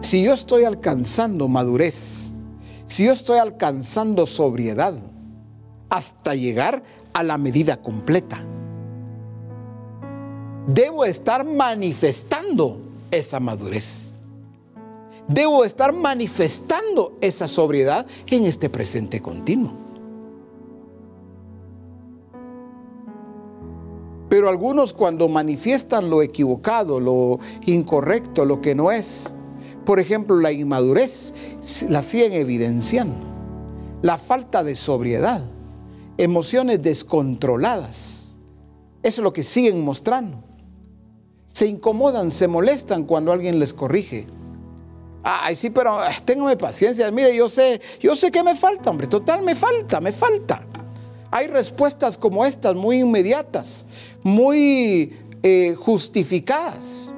[0.00, 2.32] Si yo estoy alcanzando madurez,
[2.84, 4.94] si yo estoy alcanzando sobriedad,
[5.88, 8.38] hasta llegar a la medida completa,
[10.68, 12.80] debo estar manifestando
[13.10, 14.09] esa madurez.
[15.32, 19.72] Debo estar manifestando esa sobriedad en este presente continuo.
[24.28, 29.32] Pero algunos cuando manifiestan lo equivocado, lo incorrecto, lo que no es,
[29.86, 31.32] por ejemplo, la inmadurez
[31.88, 33.24] la siguen evidenciando,
[34.02, 35.42] la falta de sobriedad,
[36.18, 38.36] emociones descontroladas.
[39.04, 40.42] Eso es lo que siguen mostrando.
[41.46, 44.26] Se incomodan, se molestan cuando alguien les corrige.
[45.22, 47.10] Ay, sí, pero eh, téngame paciencia.
[47.10, 49.06] Mire, yo sé, yo sé que me falta, hombre.
[49.06, 50.62] Total, me falta, me falta.
[51.30, 53.86] Hay respuestas como estas, muy inmediatas,
[54.22, 57.14] muy eh, justificadas.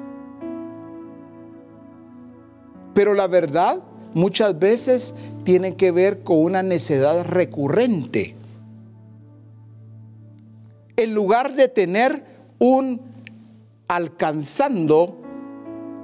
[2.93, 3.79] Pero la verdad
[4.13, 5.15] muchas veces
[5.45, 8.35] tiene que ver con una necedad recurrente.
[10.95, 12.23] En lugar de tener
[12.59, 13.01] un
[13.87, 15.21] alcanzando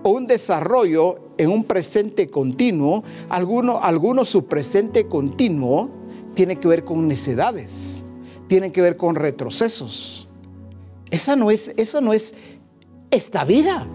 [0.03, 5.89] o un desarrollo en un presente continuo, alguno, alguno su presente continuo
[6.35, 8.05] tiene que ver con necedades,
[8.47, 10.27] tiene que ver con retrocesos.
[11.09, 12.33] Esa no es, eso no es
[13.09, 13.87] esta vida,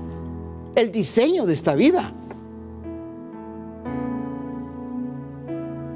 [0.75, 2.13] el diseño de esta vida.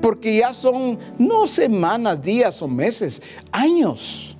[0.00, 3.20] porque ya son no semanas, días o meses,
[3.52, 4.38] años,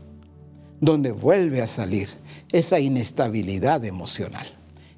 [0.80, 2.09] donde vuelve a salir
[2.52, 4.47] esa inestabilidad emocional,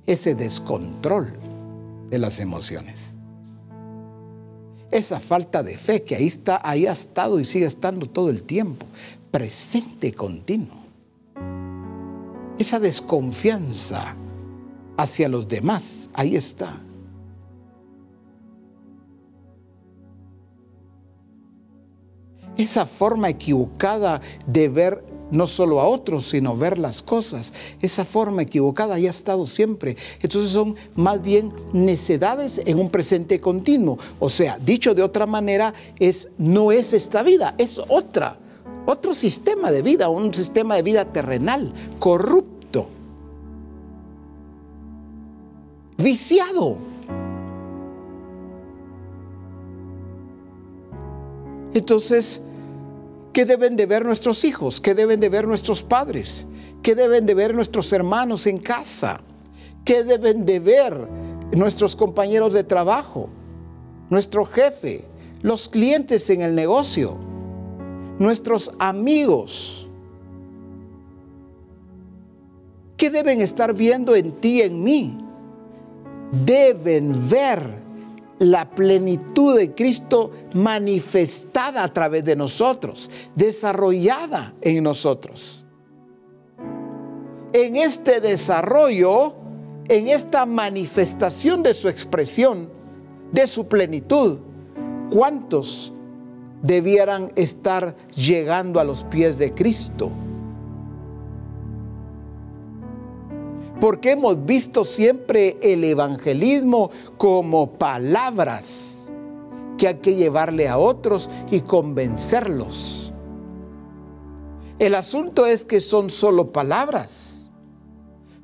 [0.06, 1.32] ese descontrol
[2.10, 3.16] de las emociones.
[4.90, 8.42] Esa falta de fe que ahí está, ahí ha estado y sigue estando todo el
[8.42, 8.86] tiempo,
[9.30, 10.80] presente continuo.
[12.58, 14.16] esa desconfianza
[14.98, 16.76] hacia los demás, ahí está.
[22.58, 27.52] Esa forma equivocada de ver no solo a otros, sino ver las cosas.
[27.80, 29.96] Esa forma equivocada ya ha estado siempre.
[30.20, 33.98] Entonces son más bien necedades en un presente continuo.
[34.18, 38.38] O sea, dicho de otra manera, es, no es esta vida, es otra.
[38.86, 42.86] Otro sistema de vida, un sistema de vida terrenal, corrupto,
[45.96, 46.78] viciado.
[51.74, 52.42] Entonces,
[53.32, 54.80] ¿Qué deben de ver nuestros hijos?
[54.80, 56.46] ¿Qué deben de ver nuestros padres?
[56.82, 59.20] ¿Qué deben de ver nuestros hermanos en casa?
[59.84, 61.08] ¿Qué deben de ver
[61.52, 63.28] nuestros compañeros de trabajo?
[64.08, 65.04] Nuestro jefe,
[65.42, 67.16] los clientes en el negocio,
[68.18, 69.88] nuestros amigos.
[72.96, 75.18] ¿Qué deben estar viendo en ti en mí?
[76.44, 77.79] Deben ver
[78.40, 85.66] la plenitud de Cristo manifestada a través de nosotros, desarrollada en nosotros.
[87.52, 89.34] En este desarrollo,
[89.88, 92.70] en esta manifestación de su expresión,
[93.30, 94.38] de su plenitud,
[95.10, 95.92] ¿cuántos
[96.62, 100.10] debieran estar llegando a los pies de Cristo?
[103.80, 109.10] Porque hemos visto siempre el evangelismo como palabras
[109.78, 113.12] que hay que llevarle a otros y convencerlos.
[114.78, 117.50] El asunto es que son solo palabras,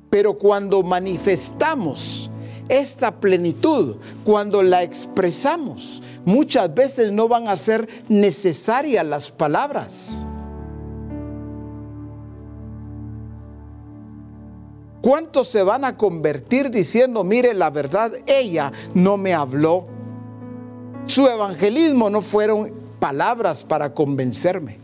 [0.09, 2.31] pero cuando manifestamos
[2.69, 10.25] esta plenitud, cuando la expresamos, muchas veces no van a ser necesarias las palabras
[15.01, 19.85] ¿Cuántos se van a convertir diciendo, mire, la verdad, ella no me habló?
[21.05, 24.79] Su evangelismo no fueron palabras para convencerme.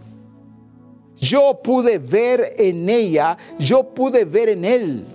[1.19, 5.05] Yo pude ver en ella, yo pude ver en él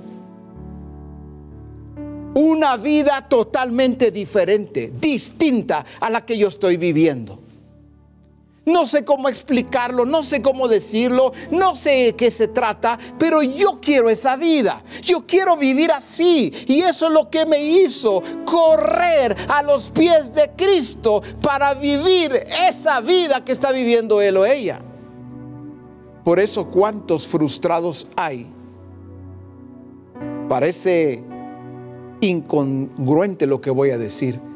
[2.35, 7.41] una vida totalmente diferente, distinta a la que yo estoy viviendo.
[8.69, 13.43] No sé cómo explicarlo, no sé cómo decirlo, no sé de qué se trata, pero
[13.43, 14.83] yo quiero esa vida.
[15.03, 16.53] Yo quiero vivir así.
[16.67, 22.45] Y eso es lo que me hizo correr a los pies de Cristo para vivir
[22.69, 24.81] esa vida que está viviendo él o ella.
[26.23, 28.47] Por eso cuántos frustrados hay.
[30.47, 31.25] Parece
[32.21, 34.48] incongruente lo que voy a decir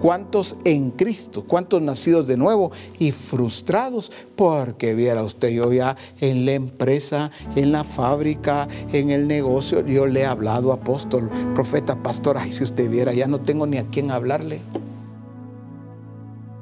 [0.00, 1.44] ¿Cuántos en Cristo?
[1.46, 4.10] ¿Cuántos nacidos de nuevo y frustrados?
[4.34, 10.06] Porque viera usted, yo ya en la empresa, en la fábrica, en el negocio, yo
[10.06, 13.86] le he hablado, apóstol, profeta, pastor, ay, si usted viera, ya no tengo ni a
[13.88, 14.60] quién hablarle.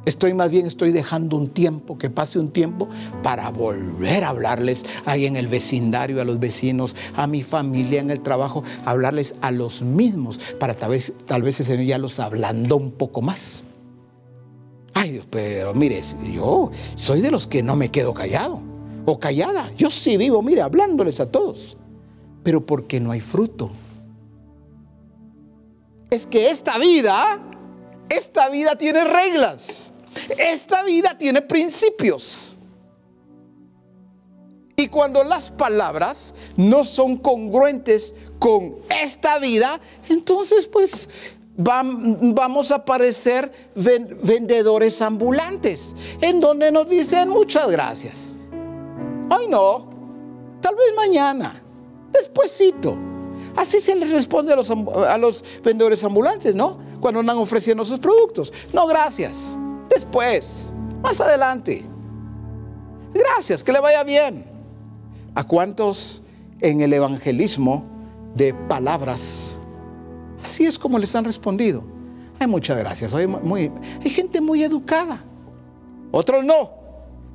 [0.05, 2.89] Estoy más bien, estoy dejando un tiempo, que pase un tiempo
[3.23, 8.11] para volver a hablarles ahí en el vecindario, a los vecinos, a mi familia, en
[8.11, 12.21] el trabajo, hablarles a los mismos, para tal vez, tal vez el Señor ya los
[12.21, 13.65] hablando un poco más.
[14.95, 16.01] Ay, Dios, pero mire,
[16.33, 18.61] yo soy de los que no me quedo callado
[19.05, 19.71] o callada.
[19.77, 21.77] Yo sí vivo, mire, hablándoles a todos,
[22.43, 23.71] pero porque no hay fruto.
[26.11, 27.39] Es que esta vida,
[28.09, 29.93] esta vida tiene reglas.
[30.37, 32.59] Esta vida tiene principios.
[34.77, 41.09] Y cuando las palabras no son congruentes con esta vida, entonces pues
[41.57, 48.37] vamos a parecer vendedores ambulantes, en donde nos dicen muchas gracias.
[49.37, 49.91] Hoy no,
[50.61, 51.61] tal vez mañana,
[52.13, 52.97] despuesito.
[53.57, 56.79] Así se les responde a los vendedores ambulantes, ¿no?
[57.01, 58.53] Cuando andan ofreciendo sus productos.
[58.73, 59.59] No, gracias.
[59.89, 61.85] Después, más adelante.
[63.15, 64.45] Gracias, que le vaya bien.
[65.35, 66.23] ¿A cuántos
[66.61, 67.85] en el evangelismo
[68.35, 69.57] de palabras?
[70.43, 71.85] Así es como les han respondido.
[72.39, 73.15] Hay muchas gracias.
[73.15, 73.73] Hay, muy,
[74.03, 75.25] hay gente muy educada.
[76.11, 76.71] Otros no.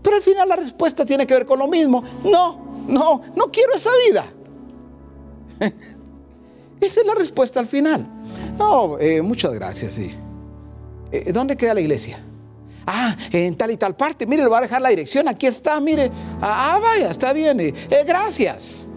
[0.01, 2.03] Pero al final la respuesta tiene que ver con lo mismo.
[2.23, 4.25] No, no, no quiero esa vida.
[6.81, 8.05] Esa es la respuesta al final.
[8.57, 9.93] No, eh, muchas gracias.
[9.93, 10.13] Sí.
[11.11, 12.19] Eh, ¿Dónde queda la iglesia?
[12.85, 15.79] Ah, en tal y tal parte, mire, le voy a dejar la dirección, aquí está,
[15.79, 16.11] mire.
[16.41, 18.89] Ah, ah vaya, está bien, eh, eh, gracias.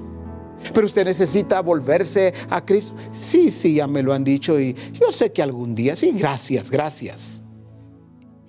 [0.74, 2.94] Pero usted necesita volverse a Cristo.
[3.12, 6.70] Sí, sí, ya me lo han dicho y yo sé que algún día, sí, gracias,
[6.70, 7.42] gracias.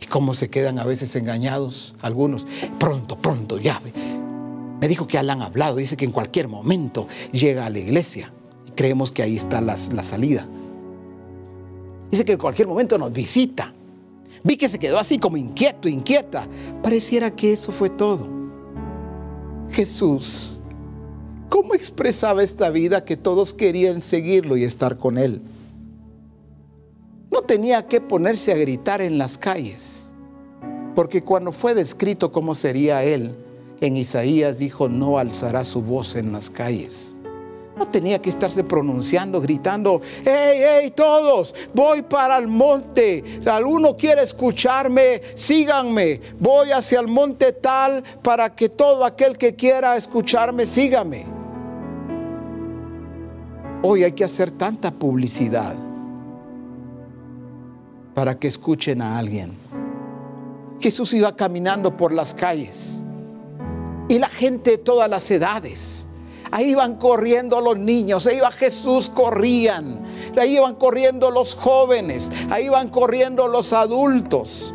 [0.01, 2.45] Y cómo se quedan a veces engañados algunos.
[2.79, 3.79] Pronto, pronto, ya.
[4.79, 8.31] Me dijo que Alan ha hablado, dice que en cualquier momento llega a la iglesia.
[8.75, 10.47] Creemos que ahí está la, la salida.
[12.09, 13.73] Dice que en cualquier momento nos visita.
[14.43, 16.47] Vi que se quedó así como inquieto, inquieta.
[16.81, 18.27] Pareciera que eso fue todo.
[19.71, 20.61] Jesús,
[21.49, 25.41] ¿cómo expresaba esta vida que todos querían seguirlo y estar con él?
[27.29, 30.13] No tenía que ponerse a gritar en las calles,
[30.95, 33.35] porque cuando fue descrito cómo sería él,
[33.81, 37.16] en Isaías dijo, no alzará su voz en las calles.
[37.77, 43.23] No tenía que estarse pronunciando, gritando, hey, hey, todos, voy para el monte.
[43.45, 46.19] Alguno quiere escucharme, síganme.
[46.39, 51.25] Voy hacia el monte tal para que todo aquel que quiera escucharme, sígame.
[53.83, 55.75] Hoy hay que hacer tanta publicidad
[58.15, 59.55] para que escuchen a alguien.
[60.79, 63.03] Jesús iba caminando por las calles
[64.09, 66.06] y la gente de todas las edades
[66.51, 69.99] Ahí iban corriendo los niños, ahí iba Jesús, corrían.
[70.39, 74.73] Ahí iban corriendo los jóvenes, ahí iban corriendo los adultos.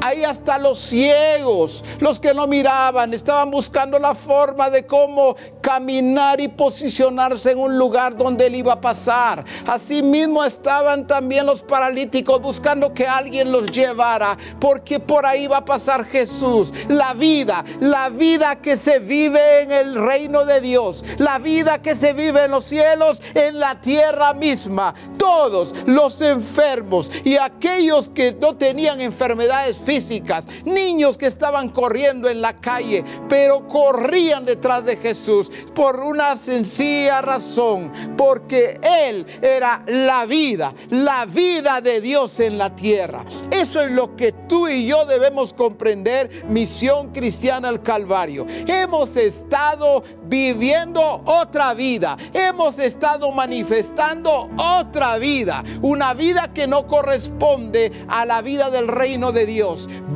[0.00, 6.40] Ahí hasta los ciegos, los que no miraban, estaban buscando la forma de cómo caminar
[6.40, 9.44] y posicionarse en un lugar donde él iba a pasar.
[9.66, 15.64] Asimismo estaban también los paralíticos buscando que alguien los llevara, porque por ahí va a
[15.64, 16.72] pasar Jesús.
[16.88, 21.94] La vida, la vida que se vive en el reino de Dios, la vida que
[21.94, 24.94] se vive en los cielos, en la tierra misma.
[25.18, 32.40] Todos los enfermos y aquellos que no tenían enfermedades físicas, niños que estaban corriendo en
[32.40, 40.26] la calle, pero corrían detrás de Jesús por una sencilla razón, porque Él era la
[40.26, 43.24] vida, la vida de Dios en la tierra.
[43.50, 48.46] Eso es lo que tú y yo debemos comprender, misión cristiana al Calvario.
[48.66, 57.92] Hemos estado viviendo otra vida, hemos estado manifestando otra vida, una vida que no corresponde
[58.08, 59.67] a la vida del reino de Dios.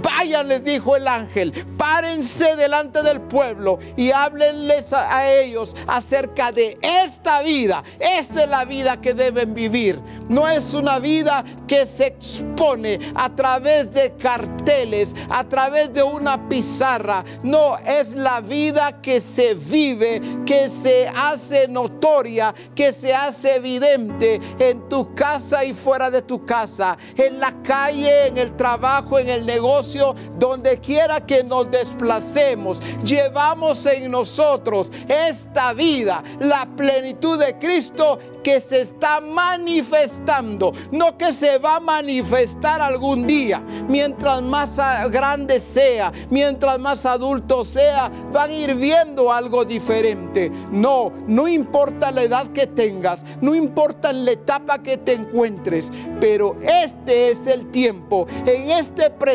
[0.03, 6.79] Vayan, les dijo el ángel, párense delante del pueblo y háblenles a, ellos acerca de
[6.81, 7.83] esta vida.
[7.99, 10.01] Esta es la vida que deben vivir.
[10.29, 16.49] No es una vida que se expone a través de carteles, a través de una
[16.49, 17.25] pizarra.
[17.43, 24.41] No, es la vida que se vive, que se hace notoria, que se hace evidente
[24.59, 29.29] en tu casa y fuera de tu casa, en la calle, en el trabajo, en
[29.29, 37.59] el negocio, donde quiera que nos desplacemos, llevamos en nosotros esta vida, la plenitud de
[37.59, 43.63] Cristo que se está manifestando, no que se va a manifestar algún día.
[43.89, 44.77] Mientras más
[45.11, 50.51] grande sea, mientras más adulto sea, van a ir viendo algo diferente.
[50.71, 55.91] No, no importa la edad que tengas, no importa la etapa que te encuentres,
[56.21, 59.32] pero este es el tiempo, en este presente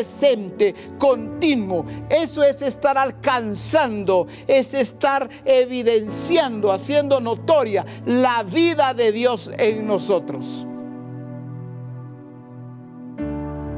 [0.98, 1.84] continuo.
[2.08, 10.66] Eso es estar alcanzando, es estar evidenciando, haciendo notoria la vida de Dios en nosotros.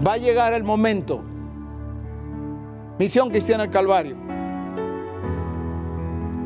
[0.07, 1.23] Va a llegar el momento.
[2.99, 4.17] Misión cristiana al Calvario.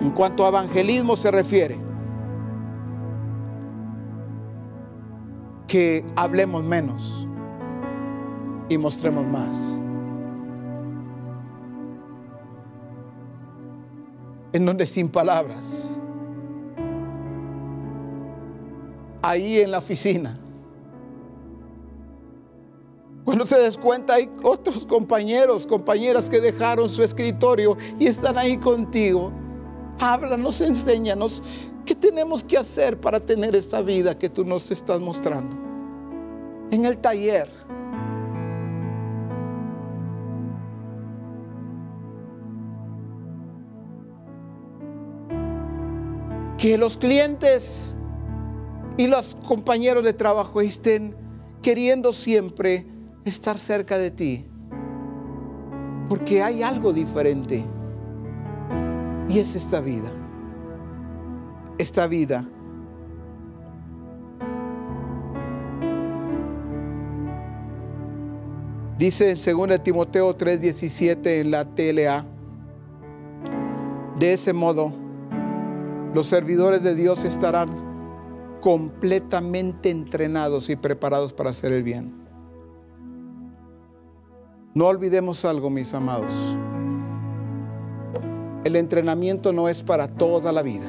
[0.01, 1.78] En cuanto a evangelismo se refiere,
[5.66, 7.26] que hablemos menos
[8.69, 9.78] y mostremos más.
[14.53, 15.89] En donde sin palabras,
[19.20, 20.39] ahí en la oficina,
[23.24, 28.59] cuando se des cuenta hay otros compañeros, compañeras que dejaron su escritorio y están ahí
[28.59, 29.32] contigo.
[29.99, 31.43] Háblanos, enséñanos
[31.86, 35.57] qué tenemos que hacer para tener esa vida que tú nos estás mostrando.
[36.70, 37.51] En el taller
[46.65, 47.95] que los clientes
[48.97, 51.15] y los compañeros de trabajo estén
[51.61, 52.86] queriendo siempre
[53.27, 54.47] estar cerca de ti.
[56.09, 57.62] Porque hay algo diferente.
[59.28, 60.11] Y es esta vida.
[61.77, 62.49] Esta vida.
[68.97, 72.24] Dice en 2 Timoteo 3:17 en la TLA.
[74.19, 75.03] De ese modo,
[76.15, 82.15] los servidores de Dios estarán completamente entrenados y preparados para hacer el bien.
[84.74, 86.32] No olvidemos algo, mis amados.
[88.65, 90.86] el entrenamiento no es para toda la vida.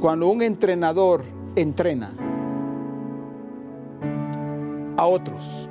[0.00, 1.22] Cuando un entrenador
[1.56, 2.10] entrena
[4.96, 5.68] a otros,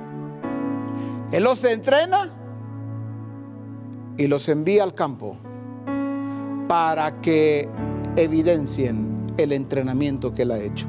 [1.31, 2.42] él los entrena
[4.17, 5.37] y los envía al campo
[6.67, 7.69] para que
[8.15, 10.87] evidencien el entrenamiento que él ha hecho.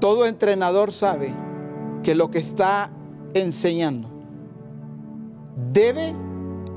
[0.00, 1.32] Todo entrenador sabe
[2.02, 2.90] que lo que está
[3.34, 4.08] enseñando
[5.72, 6.14] debe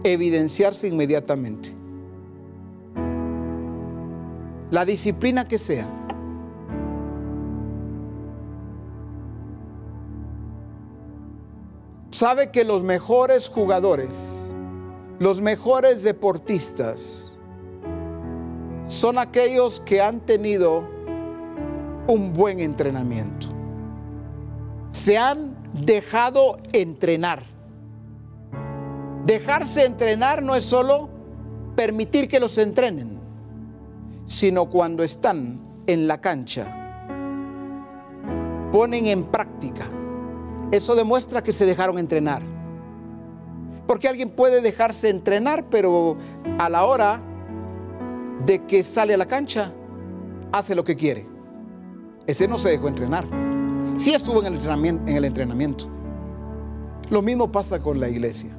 [0.04, 1.72] evidenciarse inmediatamente.
[4.72, 6.03] La disciplina que sea.
[12.14, 14.54] Sabe que los mejores jugadores,
[15.18, 17.34] los mejores deportistas,
[18.84, 20.88] son aquellos que han tenido
[22.08, 23.48] un buen entrenamiento.
[24.92, 27.42] Se han dejado entrenar.
[29.26, 31.10] Dejarse entrenar no es solo
[31.76, 33.20] permitir que los entrenen,
[34.28, 37.02] sino cuando están en la cancha,
[38.72, 40.03] ponen en práctica.
[40.74, 42.42] Eso demuestra que se dejaron entrenar.
[43.86, 46.18] Porque alguien puede dejarse entrenar, pero
[46.58, 47.22] a la hora
[48.44, 49.72] de que sale a la cancha,
[50.52, 51.28] hace lo que quiere.
[52.26, 53.28] Ese no se dejó entrenar.
[53.98, 55.12] Sí estuvo en el entrenamiento.
[55.12, 55.86] En el entrenamiento.
[57.12, 58.58] Lo mismo pasa con la iglesia,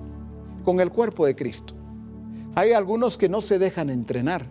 [0.64, 1.74] con el cuerpo de Cristo.
[2.54, 4.46] Hay algunos que no se dejan entrenar.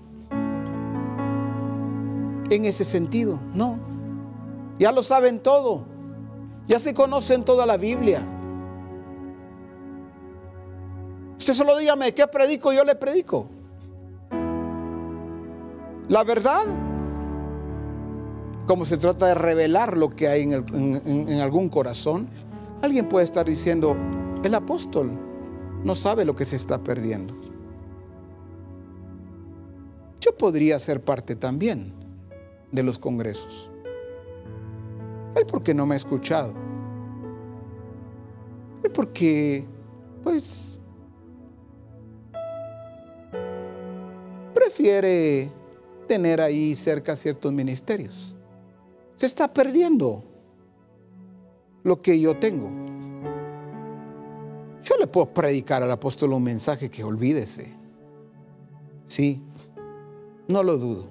[2.49, 3.79] En ese sentido, no.
[4.79, 5.92] Ya lo saben todo.
[6.67, 8.21] Ya se conocen toda la Biblia.
[11.37, 12.71] Usted solo dígame, ¿qué predico?
[12.71, 13.47] Yo le predico.
[16.07, 16.63] La verdad
[18.65, 22.27] como se trata de revelar lo que hay en, algún corazón,
[22.81, 23.95] alguien puede estar diciendo,
[24.43, 25.11] el apóstol
[25.83, 27.35] no sabe lo que se está perdiendo.
[30.21, 31.93] Yo podría ser parte también
[32.71, 33.69] de los congresos.
[35.35, 36.53] Él porque no me ha escuchado.
[38.83, 39.65] Él porque,
[40.23, 40.79] pues,
[44.53, 45.49] prefiere
[46.07, 48.33] tener ahí cerca ciertos ministerios
[49.23, 50.21] se está perdiendo
[51.83, 52.69] lo que yo tengo.
[54.83, 57.77] Yo le puedo predicar al apóstol un mensaje que olvídese.
[59.05, 59.41] Sí,
[60.49, 61.09] no lo dudo.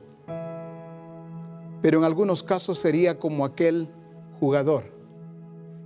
[1.81, 3.89] Pero en algunos casos sería como aquel
[4.43, 4.85] jugador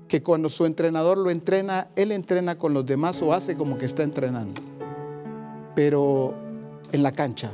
[0.08, 3.84] que cuando su entrenador lo entrena, él entrena con los demás o hace como que
[3.84, 4.60] está entrenando.
[5.74, 6.32] Pero
[6.92, 7.50] en la cancha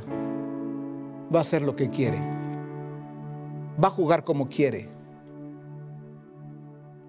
[1.33, 2.43] va a hacer lo que quiere
[3.81, 4.89] va a jugar como quiere.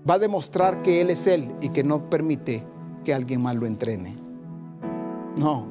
[0.09, 2.65] Va a demostrar que Él es Él y que no permite
[3.05, 4.15] que alguien más lo entrene.
[5.39, 5.67] No,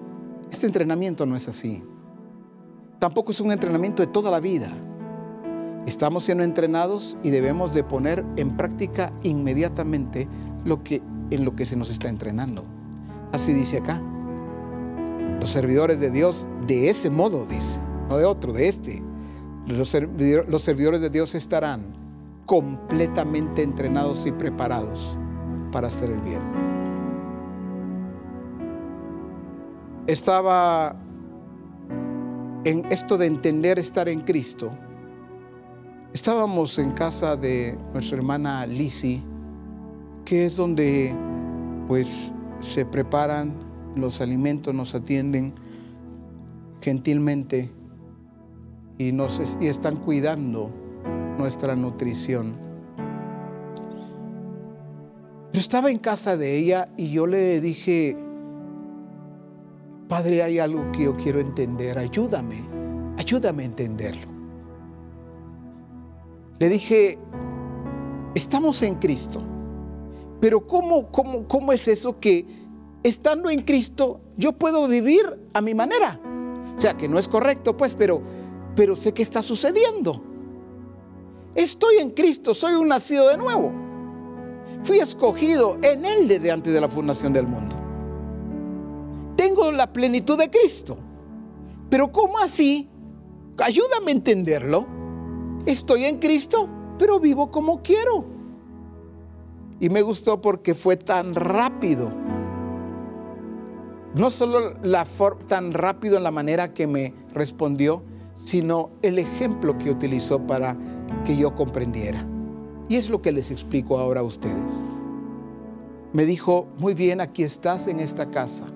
[0.51, 1.83] este entrenamiento no es así.
[2.99, 4.71] Tampoco es un entrenamiento de toda la vida.
[5.85, 10.27] Estamos siendo entrenados y debemos de poner en práctica inmediatamente
[10.65, 12.63] lo que, en lo que se nos está entrenando.
[13.31, 14.01] Así dice acá.
[15.39, 17.79] Los servidores de Dios de ese modo, dice,
[18.09, 19.03] no de otro, de este
[19.67, 19.89] los,
[20.61, 21.81] servidores de Dios estarán
[22.45, 25.17] completamente entrenados y preparados
[25.71, 26.41] para hacer el bien.
[30.07, 30.97] Estaba
[32.65, 34.71] en esto de entender estar en Cristo.
[36.13, 39.23] Estábamos en casa de nuestra hermana Lisi,
[40.23, 41.11] que es donde
[41.87, 43.55] pues se preparan
[43.95, 45.55] los alimentos, nos atienden
[46.81, 47.71] gentilmente
[48.99, 50.69] y, nos, y están cuidando
[51.39, 52.57] nuestra nutrición.
[55.51, 58.15] Pero estaba en casa de ella y yo le dije,
[60.07, 62.57] Padre, hay algo que yo quiero entender, ayúdame,
[63.17, 64.32] ayúdame a entenderlo.
[66.63, 67.19] Le dije,
[68.35, 69.41] estamos en Cristo,
[70.39, 72.45] pero ¿cómo, cómo, cómo es eso que
[73.03, 76.21] estando en Cristo yo puedo vivir a mi manera?
[76.77, 78.21] O sea, que no es correcto, pues, pero
[78.77, 80.23] pero sé que está sucediendo.
[81.53, 83.73] Estoy en Cristo, soy un nacido de nuevo.
[84.83, 87.75] Fui escogido en Él desde antes de la fundación del mundo.
[89.35, 90.97] Tengo la plenitud de Cristo.
[91.89, 92.89] Pero ¿cómo así?
[93.57, 94.92] Ayúdame a entenderlo.
[95.65, 96.67] Estoy en Cristo,
[96.99, 98.25] pero vivo como quiero.
[99.79, 102.09] Y me gustó porque fue tan rápido.
[104.15, 105.05] No solo la
[105.47, 108.03] tan rápido en la manera que me respondió,
[108.35, 110.77] sino el ejemplo que utilizó para
[111.25, 112.27] que yo comprendiera.
[112.89, 114.83] Y es lo que les explico ahora a ustedes.
[116.11, 118.67] Me dijo, muy bien, aquí estás en esta casa,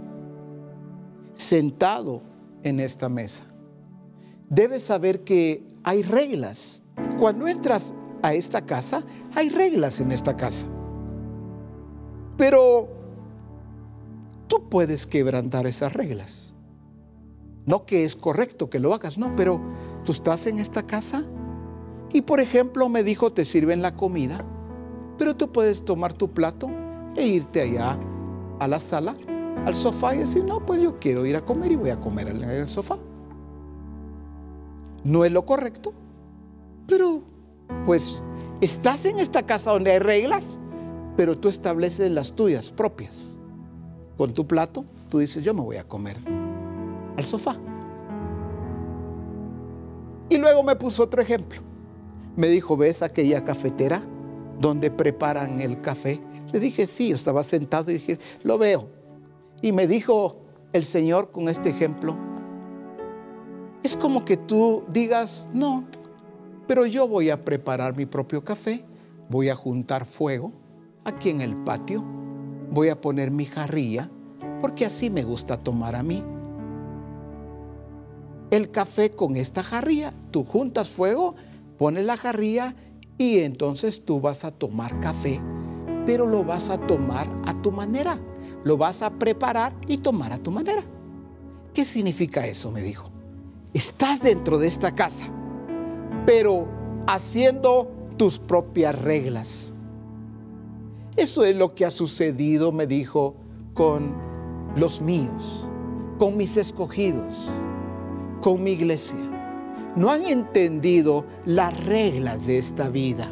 [1.35, 2.23] sentado
[2.63, 3.43] en esta mesa.
[4.49, 6.83] Debes saber que hay reglas.
[7.17, 9.03] Cuando entras a esta casa,
[9.33, 10.65] hay reglas en esta casa.
[12.35, 12.89] Pero
[14.47, 16.53] tú puedes quebrantar esas reglas.
[17.65, 19.61] No que es correcto que lo hagas, no, pero
[20.03, 21.23] tú estás en esta casa
[22.11, 24.45] y por ejemplo me dijo, te sirven la comida,
[25.17, 26.69] pero tú puedes tomar tu plato
[27.15, 27.97] e irte allá
[28.59, 29.15] a la sala,
[29.65, 32.27] al sofá y decir, no, pues yo quiero ir a comer y voy a comer
[32.27, 32.97] en el sofá.
[35.07, 35.93] No es lo correcto,
[36.85, 37.21] pero
[37.85, 38.21] pues
[38.59, 40.59] estás en esta casa donde hay reglas,
[41.15, 43.37] pero tú estableces las tuyas propias.
[44.17, 46.17] Con tu plato, tú dices, yo me voy a comer
[47.15, 47.55] al sofá.
[50.27, 51.61] Y luego me puso otro ejemplo.
[52.35, 54.01] Me dijo, ¿ves aquella cafetera
[54.59, 56.19] donde preparan el café?
[56.51, 58.89] Le dije, sí, estaba sentado y dije, lo veo.
[59.61, 60.41] Y me dijo
[60.73, 62.17] el Señor con este ejemplo,
[63.83, 65.85] es como que tú digas, no,
[66.67, 68.85] pero yo voy a preparar mi propio café,
[69.29, 70.51] voy a juntar fuego
[71.05, 72.03] aquí en el patio,
[72.71, 74.09] voy a poner mi jarrilla,
[74.61, 76.23] porque así me gusta tomar a mí.
[78.51, 81.35] El café con esta jarrilla, tú juntas fuego,
[81.77, 82.75] pones la jarrilla
[83.17, 85.41] y entonces tú vas a tomar café
[86.07, 88.17] pero lo vas a tomar a tu manera.
[88.63, 90.81] Lo vas a preparar y tomar a tu manera.
[91.73, 92.71] ¿Qué significa eso?
[92.71, 93.11] Me dijo.
[93.77, 95.25] Estás dentro de esta casa,
[96.25, 96.67] pero
[97.05, 99.71] haciendo tus propias reglas.
[101.15, 103.35] Eso es lo que ha sucedido, me dijo,
[103.75, 104.15] con
[104.75, 105.69] los míos,
[106.17, 107.51] con mis escogidos,
[108.41, 109.19] con mi iglesia.
[109.95, 113.31] No han entendido las reglas de esta vida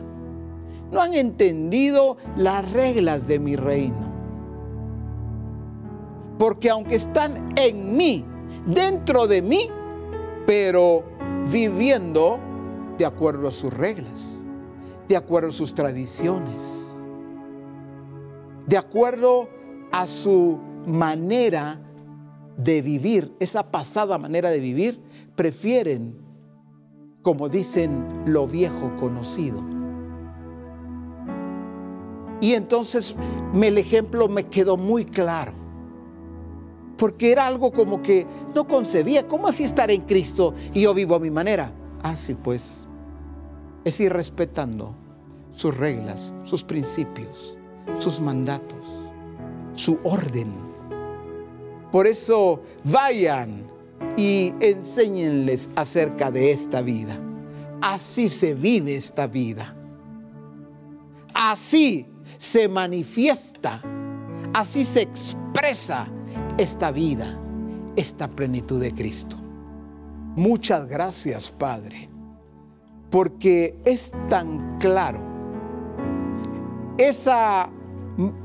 [0.92, 4.14] no han entendido las reglas de mi reino.
[6.38, 8.24] Porque aunque están en mí,
[8.68, 9.72] dentro de mí,
[10.46, 11.04] pero
[11.52, 12.40] viviendo
[12.98, 14.44] de acuerdo a sus reglas,
[15.08, 16.94] de acuerdo a sus tradiciones,
[18.68, 19.50] de acuerdo
[19.92, 21.82] a su manera
[22.58, 25.02] de vivir, esa pasada manera de vivir,
[25.36, 26.16] prefieren,
[27.22, 29.76] como dicen, lo viejo conocido
[32.46, 33.16] y entonces
[33.60, 35.54] el ejemplo me quedó muy claro.
[36.98, 39.28] Porque era algo como que no concebía.
[39.28, 41.72] ¿Cómo así estar en Cristo y yo vivo a mi manera?
[42.02, 42.88] Así ah, pues.
[43.84, 44.96] Es ir respetando
[45.52, 47.58] sus reglas, sus principios,
[48.00, 48.88] sus mandatos,
[49.74, 50.54] su orden.
[51.92, 53.68] Por eso vayan
[54.18, 57.18] y enséñenles acerca de esta vida.
[57.82, 59.76] Así se vive esta vida.
[61.34, 62.08] Así
[62.38, 63.82] se manifiesta,
[64.54, 66.10] así se expresa
[66.58, 67.38] esta vida,
[67.96, 69.38] esta plenitud de Cristo.
[70.36, 72.10] Muchas gracias, Padre,
[73.10, 75.20] porque es tan claro
[76.98, 77.70] esa,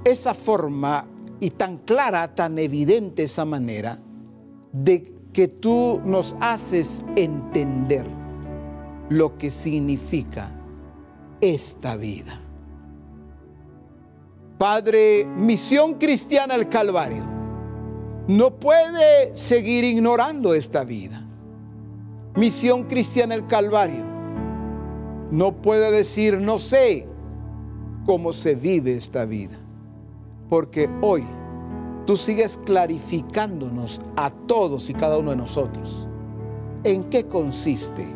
[0.04, 1.06] esa forma
[1.40, 3.98] y tan clara, tan evidente esa manera
[4.72, 8.06] de que tú nos haces entender
[9.08, 10.52] lo que significa
[11.40, 12.38] esta vida.
[14.58, 17.39] Padre, Misión Cristiana al Calvario
[18.28, 21.26] no puede seguir ignorando esta vida.
[22.36, 24.04] Misión Cristiana al Calvario
[25.30, 27.08] no puede decir, no sé
[28.06, 29.58] cómo se vive esta vida.
[30.48, 31.24] Porque hoy
[32.06, 36.08] tú sigues clarificándonos a todos y cada uno de nosotros
[36.84, 38.06] en qué consiste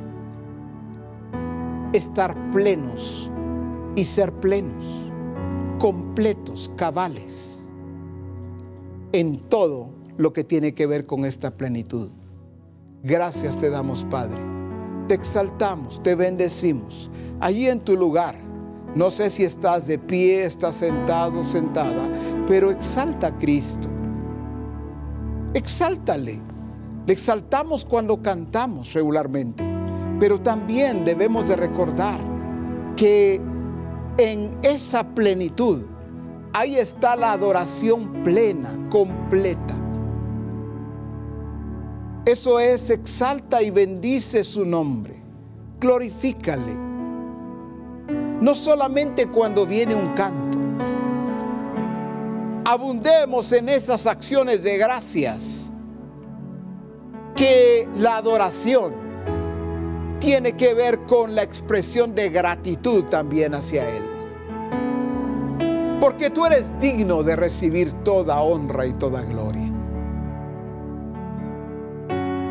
[1.93, 3.31] estar plenos
[3.95, 4.85] y ser plenos
[5.79, 7.64] completos, cabales,
[9.15, 12.11] en todo lo que tiene que ver con esta plenitud.
[13.05, 14.41] Gracias te damos, Padre.
[15.07, 17.13] Te exaltamos, te bendecimos.
[17.39, 18.37] Allí en tu lugar,
[18.97, 22.09] no sé si estás de pie, estás sentado, sentada,
[22.49, 23.89] pero exalta a Cristo.
[25.55, 26.41] Exáltale.
[27.07, 29.63] Le exaltamos cuando cantamos regularmente,
[30.19, 32.19] pero también debemos de recordar
[32.97, 33.41] que
[34.19, 35.83] en esa plenitud,
[36.55, 39.75] ahí está la adoración plena, completa.
[42.25, 45.15] Eso es, exalta y bendice su nombre,
[45.79, 46.73] glorifícale.
[48.41, 50.59] No solamente cuando viene un canto,
[52.65, 55.73] abundemos en esas acciones de gracias,
[57.35, 58.95] que la adoración
[60.21, 64.14] tiene que ver con la expresión de gratitud también hacia Él.
[66.05, 69.73] Porque tú eres digno de recibir toda honra y toda gloria.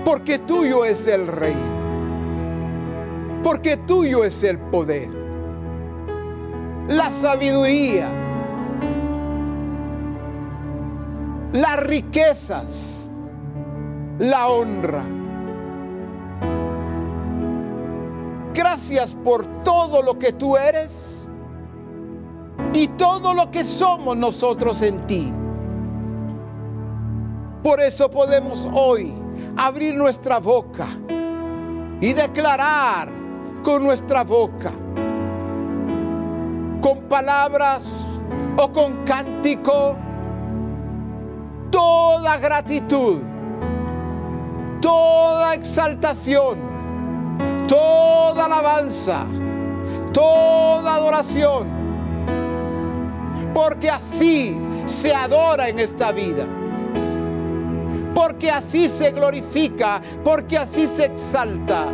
[0.04, 1.62] Porque tuyo es el reino.
[3.44, 5.08] Porque tuyo es el poder.
[6.88, 8.10] La sabiduría.
[11.52, 13.12] Las riquezas.
[14.18, 15.06] La honra
[18.56, 21.23] Gracias por todo lo que tú eres
[22.74, 25.32] y todo lo que somos nosotros en ti.
[27.62, 29.14] Por eso podemos hoy
[29.56, 30.88] abrir nuestra boca
[32.02, 33.10] y declarar
[33.64, 34.72] con nuestra boca,
[36.82, 38.20] con palabras
[38.58, 39.96] o con cántico,
[41.72, 43.20] toda gratitud,
[44.82, 46.74] toda exaltación
[47.68, 49.26] toda alabanza,
[50.14, 51.68] toda adoración,
[53.54, 56.46] porque así se adora en esta vida,
[58.16, 61.86] porque así se glorifica, porque así se exalta,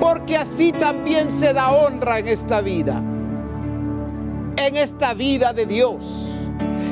[0.00, 3.02] porque así también se da honra en esta vida,
[4.56, 6.02] en esta vida de Dios,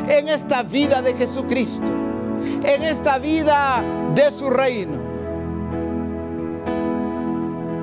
[0.08, 1.90] en esta vida de Jesucristo,
[2.62, 3.82] en esta vida
[4.14, 5.10] de su reino.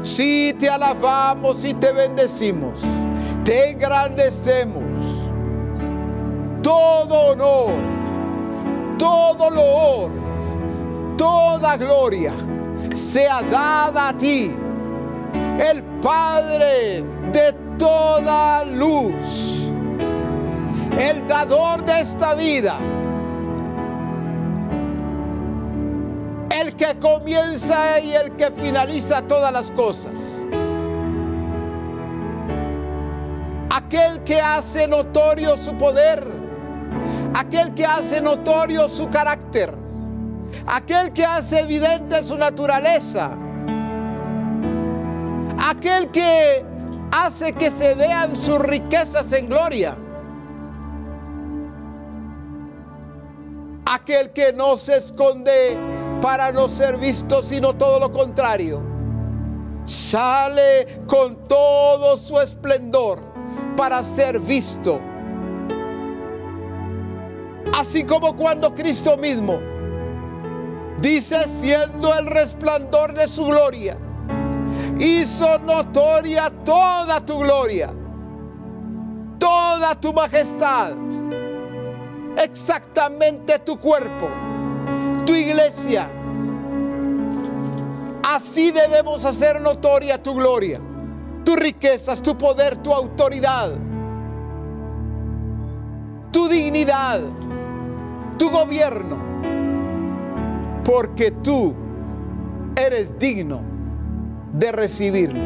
[0.01, 2.79] Si te alabamos y te bendecimos,
[3.43, 4.86] te engrandecemos.
[6.61, 7.71] Todo honor,
[8.97, 10.11] todo loor,
[11.17, 12.33] toda gloria
[12.93, 14.51] sea dada a ti,
[15.59, 19.71] el Padre de toda luz,
[20.97, 22.77] el dador de esta vida
[26.61, 30.45] el que comienza y el que finaliza todas las cosas.
[33.69, 36.27] Aquel que hace notorio su poder,
[37.33, 39.73] aquel que hace notorio su carácter,
[40.65, 43.31] aquel que hace evidente su naturaleza,
[45.69, 46.65] aquel que
[47.11, 49.95] hace que se vean sus riquezas en gloria.
[53.85, 55.77] Aquel que no se esconde
[56.21, 58.81] para no ser visto, sino todo lo contrario.
[59.85, 63.21] Sale con todo su esplendor
[63.77, 64.99] para ser visto.
[67.73, 69.59] Así como cuando Cristo mismo
[70.99, 73.97] dice, siendo el resplandor de su gloria,
[74.99, 77.91] hizo notoria toda tu gloria,
[79.37, 80.93] toda tu majestad,
[82.37, 84.27] exactamente tu cuerpo
[85.27, 86.09] tu iglesia.
[88.23, 90.79] Así debemos hacer notoria tu gloria,
[91.43, 93.71] tus riquezas, tu poder, tu autoridad,
[96.31, 97.21] tu dignidad,
[98.37, 99.17] tu gobierno,
[100.85, 101.73] porque tú
[102.75, 103.61] eres digno
[104.53, 105.39] de recibirlo.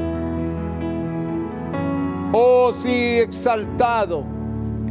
[2.34, 4.24] Oh, sí, exaltado,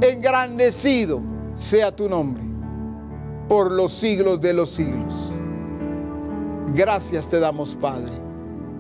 [0.00, 1.22] engrandecido
[1.54, 2.44] sea tu nombre
[3.48, 5.32] por los siglos de los siglos.
[6.74, 8.14] Gracias te damos, Padre,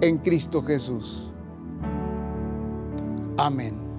[0.00, 1.28] en Cristo Jesús.
[3.36, 3.89] Amén.